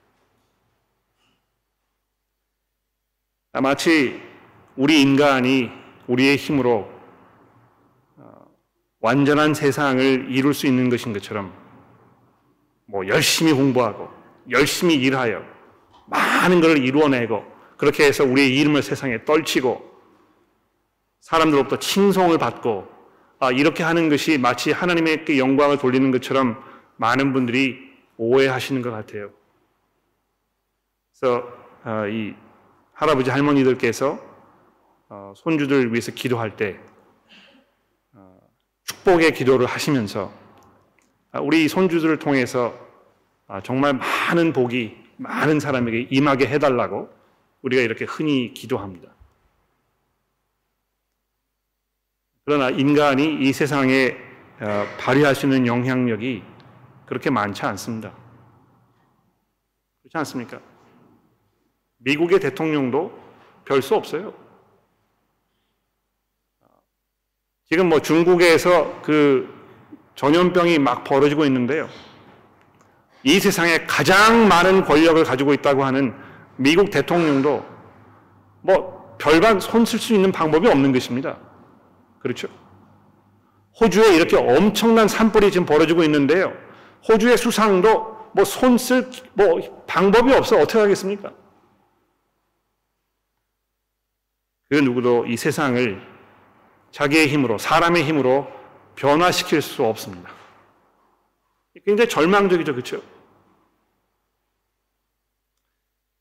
마치 3.52 4.20
우리 4.76 5.00
인간이 5.00 5.70
우리의 6.06 6.36
힘으로 6.36 6.88
어, 8.16 8.46
완전한 9.00 9.54
세상을 9.54 10.28
이룰 10.30 10.54
수 10.54 10.66
있는 10.66 10.88
것인 10.88 11.12
것처럼 11.12 11.52
뭐 12.86 13.06
열심히 13.08 13.52
공부하고 13.52 14.17
열심히 14.50 14.94
일하여 14.94 15.42
많은 16.06 16.60
것을 16.60 16.84
이루어내고 16.84 17.44
그렇게 17.76 18.04
해서 18.04 18.24
우리의 18.24 18.56
이름을 18.58 18.82
세상에 18.82 19.24
떨치고 19.24 19.88
사람들로부터 21.20 21.78
칭송을 21.78 22.38
받고 22.38 22.88
아, 23.40 23.52
이렇게 23.52 23.84
하는 23.84 24.08
것이 24.08 24.36
마치 24.38 24.72
하나님의 24.72 25.24
그 25.24 25.38
영광을 25.38 25.78
돌리는 25.78 26.10
것처럼 26.10 26.62
많은 26.96 27.32
분들이 27.32 27.78
오해하시는 28.16 28.82
것 28.82 28.90
같아요. 28.90 29.30
그래서 31.12 31.46
어, 31.84 32.06
이 32.08 32.34
할아버지 32.92 33.30
할머니들께서 33.30 34.18
어, 35.08 35.32
손주들 35.36 35.92
위해서 35.92 36.10
기도할 36.12 36.56
때 36.56 36.80
어, 38.12 38.38
축복의 38.84 39.32
기도를 39.34 39.66
하시면서 39.66 40.32
아, 41.30 41.40
우리 41.40 41.68
손주들을 41.68 42.18
통해서 42.18 42.74
아, 42.74 42.87
정말 43.64 43.94
많은 43.94 44.52
복이 44.52 44.96
많은 45.16 45.58
사람에게 45.58 46.08
임하게 46.10 46.46
해달라고 46.46 47.10
우리가 47.62 47.82
이렇게 47.82 48.04
흔히 48.04 48.52
기도합니다. 48.54 49.08
그러나 52.44 52.70
인간이 52.70 53.38
이 53.40 53.52
세상에 53.52 54.16
어, 54.60 54.84
발휘할 54.98 55.34
수 55.34 55.46
있는 55.46 55.66
영향력이 55.66 56.42
그렇게 57.06 57.30
많지 57.30 57.64
않습니다. 57.64 58.12
그렇지 60.02 60.16
않습니까? 60.18 60.60
미국의 61.98 62.40
대통령도 62.40 63.18
별 63.64 63.82
수 63.82 63.94
없어요. 63.94 64.32
지금 67.66 67.88
뭐 67.90 68.00
중국에서 68.00 69.02
그 69.02 69.46
전염병이 70.14 70.78
막 70.78 71.04
벌어지고 71.04 71.44
있는데요. 71.44 71.88
이 73.24 73.40
세상에 73.40 73.86
가장 73.86 74.48
많은 74.48 74.84
권력을 74.84 75.22
가지고 75.24 75.52
있다고 75.54 75.84
하는 75.84 76.14
미국 76.56 76.90
대통령도 76.90 77.64
뭐 78.60 79.16
별반 79.18 79.60
손쓸 79.60 79.98
수 79.98 80.14
있는 80.14 80.32
방법이 80.32 80.68
없는 80.68 80.92
것입니다. 80.92 81.38
그렇죠? 82.20 82.48
호주에 83.80 84.14
이렇게 84.14 84.36
엄청난 84.36 85.08
산불이 85.08 85.50
지금 85.52 85.66
벌어지고 85.66 86.02
있는데요. 86.04 86.52
호주의 87.08 87.36
수상도 87.36 88.16
뭐 88.32 88.44
손쓸 88.44 89.10
뭐 89.34 89.84
방법이 89.86 90.32
없어 90.32 90.56
어떻게 90.56 90.78
하겠습니까? 90.78 91.32
그 94.70 94.76
누구도 94.76 95.26
이 95.26 95.36
세상을 95.36 96.00
자기의 96.90 97.28
힘으로 97.28 97.58
사람의 97.58 98.04
힘으로 98.04 98.46
변화시킬 98.96 99.62
수 99.62 99.84
없습니다. 99.84 100.37
굉장히 101.88 102.10
절망적이죠. 102.10 102.72
그렇죠? 102.72 103.00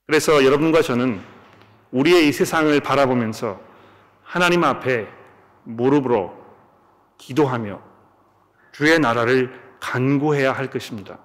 그래서 0.05 0.45
여러분과 0.45 0.82
저는 0.82 1.20
우리의 1.91 2.30
이 2.30 2.32
세상을 2.32 2.80
바라보면서 2.80 3.59
하나님 4.24 4.63
앞에 4.63 5.09
무릎으로 5.65 6.34
기도하며 7.18 7.82
주의 8.72 8.97
나라를 8.97 9.51
간구해야 9.82 10.53
할 10.53 10.70
것입니다. 10.70 11.20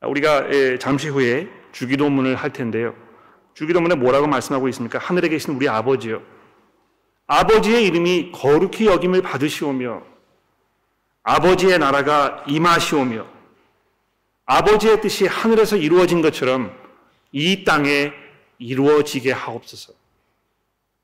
우리가 0.00 0.52
예, 0.52 0.78
잠시 0.78 1.08
후에 1.08 1.48
주기도문을 1.70 2.34
할 2.34 2.52
텐데요. 2.52 2.92
주기도문에 3.54 3.94
뭐라고 3.94 4.26
말씀하고 4.26 4.68
있습니까? 4.70 4.98
하늘에 4.98 5.28
계신 5.28 5.54
우리 5.54 5.68
아버지요. 5.68 6.22
아버지의 7.28 7.86
이름이 7.86 8.32
거룩히 8.32 8.86
여김을 8.86 9.22
받으시오며 9.22 10.11
아버지의 11.22 11.78
나라가 11.78 12.44
임하시오며 12.48 13.26
아버지의 14.44 15.00
뜻이 15.00 15.26
하늘에서 15.26 15.76
이루어진 15.76 16.20
것처럼 16.20 16.76
이 17.30 17.64
땅에 17.64 18.12
이루어지게 18.58 19.32
하옵소서. 19.32 19.92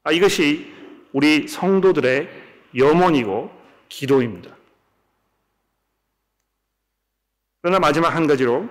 아, 0.04 0.12
이것이 0.12 0.72
우리 1.12 1.48
성도들의 1.48 2.28
염원이고 2.76 3.50
기도입니다. 3.88 4.54
그러나 7.62 7.78
마지막 7.78 8.14
한 8.14 8.26
가지로 8.26 8.68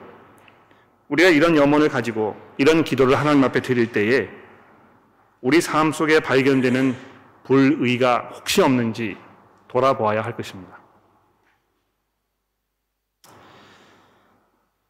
우리가 1.10 1.30
이런 1.30 1.56
염원을 1.56 1.90
가지고 1.90 2.36
이런 2.58 2.84
기도를 2.84 3.18
하나님 3.18 3.44
앞에 3.44 3.62
드릴 3.62 3.92
때에 3.92 4.30
우리 5.42 5.62
삶 5.62 5.92
속에 5.92 6.20
발견되는 6.20 6.96
불의가 7.44 8.32
혹시 8.36 8.62
없는지 8.62 9.18
돌아보아야 9.68 10.22
할 10.22 10.36
것입니다. 10.36 10.78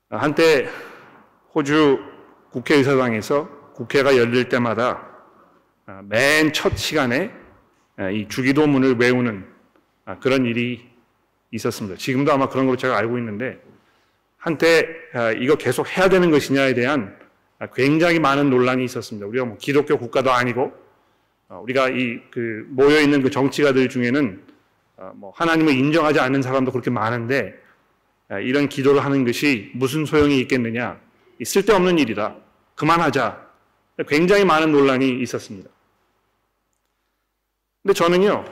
한때 0.10 0.70
호주 1.53 1.99
국회의사당에서 2.51 3.49
국회가 3.74 4.16
열릴 4.18 4.47
때마다 4.49 5.05
아, 5.86 6.01
맨첫 6.08 6.78
시간에 6.78 7.32
아, 7.97 8.10
이 8.10 8.28
주기도문을 8.28 8.95
외우는 8.95 9.45
아, 10.05 10.20
그런 10.20 10.45
일이 10.45 10.89
있었습니다. 11.51 11.97
지금도 11.97 12.32
아마 12.32 12.47
그런 12.47 12.66
걸로 12.66 12.78
제가 12.78 12.97
알고 12.97 13.18
있는데 13.18 13.62
한때 14.38 14.88
이거 15.39 15.55
계속 15.55 15.88
해야 15.97 16.10
되는 16.10 16.30
것이냐에 16.32 16.74
대한 16.74 17.18
굉장히 17.74 18.20
많은 18.20 18.49
논란이 18.49 18.84
있었습니다. 18.86 19.26
우리가 19.28 19.45
뭐 19.45 19.58
기독교 19.58 19.97
국가도 19.97 20.32
아니고 20.32 20.74
어, 21.49 21.60
우리가 21.64 21.89
이 21.89 22.20
그 22.32 22.66
모여 22.70 22.99
있는 22.99 23.22
그 23.22 23.30
정치가들 23.30 23.89
중에는 23.89 24.43
어, 24.97 25.12
뭐 25.16 25.32
하나님을 25.36 25.74
인정하지 25.74 26.20
않는 26.20 26.41
사람도 26.41 26.72
그렇게 26.72 26.89
많은데 26.89 27.55
이런 28.30 28.68
기도를 28.68 29.04
하는 29.04 29.26
것이 29.26 29.72
무슨 29.74 30.06
소용이 30.06 30.40
있겠느냐? 30.42 31.00
쓸데없는 31.44 31.98
일이다. 32.00 32.36
그만하자. 32.76 33.48
굉장히 34.08 34.46
많은 34.46 34.72
논란이 34.72 35.22
있었습니다. 35.22 35.70
근데 37.82 37.94
저는요, 37.94 38.44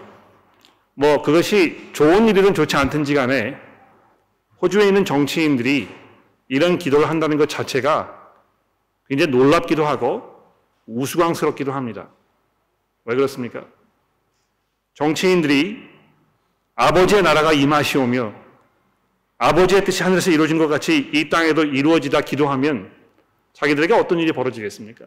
뭐 0.94 1.22
그것이 1.22 1.90
좋은 1.92 2.28
일이든 2.28 2.54
좋지 2.54 2.76
않든지 2.78 3.14
간에 3.14 3.60
호주에 4.62 4.88
있는 4.88 5.04
정치인들이 5.04 5.90
이런 6.48 6.78
기도를 6.78 7.10
한다는 7.10 7.38
것 7.38 7.50
자체가 7.50 8.32
굉장히 9.10 9.32
놀랍기도 9.32 9.86
하고 9.86 10.42
우스꽝스럽기도 10.88 11.74
합니다. 11.74 12.08
왜 13.04 13.16
그렇습니까? 13.16 13.66
정치인들이 14.94 15.84
아버지의 16.76 17.22
나라가 17.24 17.52
임하시오며 17.52 18.45
아버지의 19.38 19.84
뜻이 19.84 20.04
하늘에서 20.04 20.32
이루어진 20.32 20.58
것 20.58 20.68
같이 20.68 21.10
이 21.14 21.30
땅에도 21.30 21.64
이루어지다 21.64 22.22
기도하면 22.22 22.90
자기들에게 23.54 23.94
어떤 23.94 24.20
일이 24.20 24.32
벌어지겠습니까? 24.32 25.06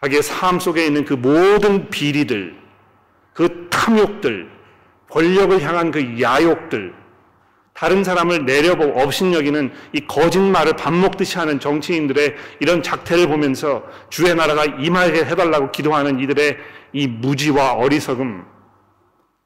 자기의 0.00 0.22
삶 0.22 0.60
속에 0.60 0.86
있는 0.86 1.04
그 1.04 1.14
모든 1.14 1.90
비리들, 1.90 2.56
그 3.34 3.68
탐욕들, 3.70 4.48
권력을 5.10 5.60
향한 5.62 5.90
그 5.90 6.20
야욕들, 6.20 6.94
다른 7.72 8.02
사람을 8.02 8.44
내려보고 8.44 9.00
업신여기는 9.00 9.72
이 9.92 10.00
거짓말을 10.00 10.74
밥 10.74 10.92
먹듯이 10.92 11.38
하는 11.38 11.60
정치인들의 11.60 12.34
이런 12.58 12.82
작태를 12.82 13.28
보면서 13.28 13.84
주의 14.10 14.34
나라가 14.34 14.64
임하게 14.64 15.24
해달라고 15.24 15.70
기도하는 15.70 16.18
이들의 16.18 16.56
이 16.92 17.06
무지와 17.06 17.74
어리석음 17.74 18.44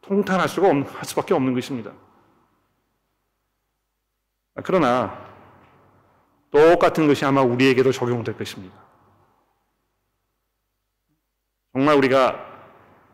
통탄할 0.02 0.48
수가 0.48 0.68
없, 0.68 0.96
할 0.96 1.04
수밖에 1.04 1.34
없는 1.34 1.54
것입니다. 1.54 1.92
그러나 4.62 5.18
똑같은 6.50 7.06
것이 7.06 7.24
아마 7.24 7.40
우리에게도 7.40 7.90
적용될 7.92 8.36
것입니다. 8.36 8.76
정말 11.72 11.96
우리가 11.96 12.52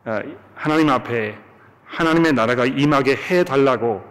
아, 0.05 0.22
하나님 0.55 0.89
앞에 0.89 1.39
하나님의 1.84 2.32
나라가 2.32 2.64
임하게 2.64 3.16
해달라고 3.16 4.05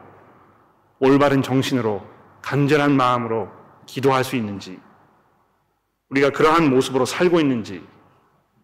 올바른 1.00 1.42
정신으로 1.42 2.06
간절한 2.42 2.96
마음으로 2.96 3.52
기도할 3.86 4.24
수 4.24 4.36
있는지, 4.36 4.80
우리가 6.10 6.30
그러한 6.30 6.70
모습으로 6.70 7.06
살고 7.06 7.40
있는지, 7.40 7.86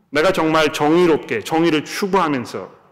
내가 0.09 0.32
정말 0.32 0.72
정의롭게 0.72 1.41
정의를 1.41 1.84
추구하면서 1.84 2.82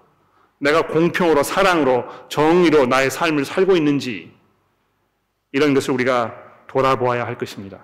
내가 0.62 0.86
공평으로 0.86 1.42
사랑으로 1.42 2.06
정의로 2.30 2.86
나의 2.86 3.10
삶을 3.10 3.46
살고 3.46 3.76
있는지 3.76 4.32
이런 5.52 5.74
것을 5.74 5.94
우리가 5.96 6.36
돌아보아야 6.68 7.26
할 7.26 7.38
것입니다. 7.38 7.80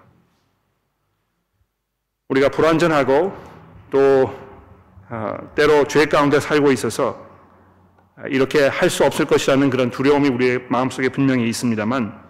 우리가 2.29 2.49
불완전하고 2.49 3.35
또 3.89 4.47
어, 5.09 5.37
때로 5.55 5.85
죄 5.87 6.05
가운데 6.05 6.39
살고 6.39 6.71
있어서 6.71 7.25
이렇게 8.29 8.67
할 8.67 8.89
수 8.89 9.03
없을 9.05 9.25
것이라는 9.25 9.69
그런 9.69 9.89
두려움이 9.89 10.29
우리의 10.29 10.67
마음속에 10.69 11.09
분명히 11.09 11.47
있습니다만 11.49 12.27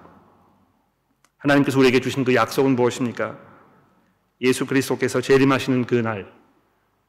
하나님께서 1.38 1.80
우리에게 1.80 2.00
주신 2.00 2.24
그 2.24 2.36
약속은 2.36 2.76
무엇입니까? 2.76 3.38
예수 4.42 4.66
그리스도께서 4.66 5.20
재림하시는 5.22 5.86
그날 5.86 6.32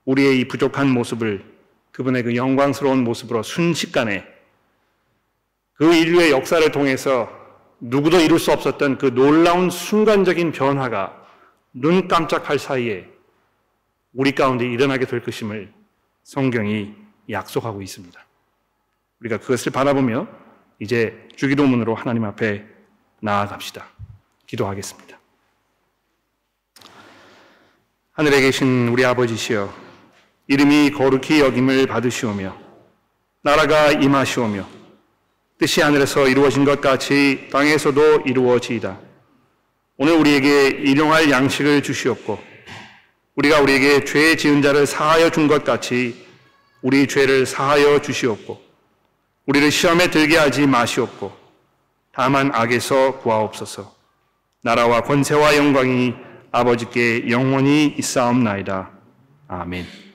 우리의 0.06 0.40
이 0.40 0.48
부족한 0.48 0.88
모습을 0.88 1.57
그분의 1.98 2.22
그 2.22 2.36
영광스러운 2.36 3.02
모습으로 3.02 3.42
순식간에 3.42 4.24
그 5.72 5.92
인류의 5.92 6.30
역사를 6.30 6.70
통해서 6.70 7.28
누구도 7.80 8.20
이룰 8.20 8.38
수 8.38 8.52
없었던 8.52 8.98
그 8.98 9.12
놀라운 9.14 9.68
순간적인 9.68 10.52
변화가 10.52 11.26
눈 11.72 12.06
깜짝할 12.06 12.60
사이에 12.60 13.08
우리 14.12 14.30
가운데 14.30 14.64
일어나게 14.64 15.06
될 15.06 15.24
것임을 15.24 15.72
성경이 16.22 16.94
약속하고 17.30 17.82
있습니다. 17.82 18.26
우리가 19.18 19.38
그것을 19.38 19.72
바라보며 19.72 20.28
이제 20.78 21.28
주기도문으로 21.34 21.96
하나님 21.96 22.24
앞에 22.24 22.64
나아갑시다. 23.20 23.88
기도하겠습니다. 24.46 25.18
하늘에 28.12 28.40
계신 28.40 28.86
우리 28.86 29.04
아버지시여 29.04 29.87
이름이 30.48 30.90
거룩히 30.92 31.40
여김을 31.40 31.86
받으시오며 31.86 32.56
나라가 33.42 33.92
임하시오며 33.92 34.66
뜻이 35.58 35.82
하늘에서 35.82 36.26
이루어진 36.28 36.64
것 36.64 36.80
같이 36.80 37.48
땅에서도 37.52 38.22
이루어지이다. 38.26 38.98
오늘 39.98 40.14
우리에게 40.14 40.68
일용할 40.68 41.30
양식을 41.30 41.82
주시옵고 41.82 42.38
우리가 43.34 43.60
우리에게 43.60 44.04
죄 44.04 44.36
지은 44.36 44.62
자를 44.62 44.86
사하여 44.86 45.30
준 45.30 45.48
것 45.48 45.64
같이 45.64 46.26
우리 46.82 47.06
죄를 47.06 47.44
사하여 47.44 48.00
주시옵고 48.00 48.60
우리를 49.46 49.70
시험에 49.70 50.10
들게 50.10 50.36
하지 50.38 50.66
마시옵고 50.66 51.32
다만 52.12 52.50
악에서 52.54 53.18
구하옵소서. 53.18 53.94
나라와 54.62 55.02
권세와 55.02 55.56
영광이 55.56 56.14
아버지께 56.52 57.30
영원히 57.30 57.94
있사옵나이다. 57.98 58.90
아멘. 59.48 60.07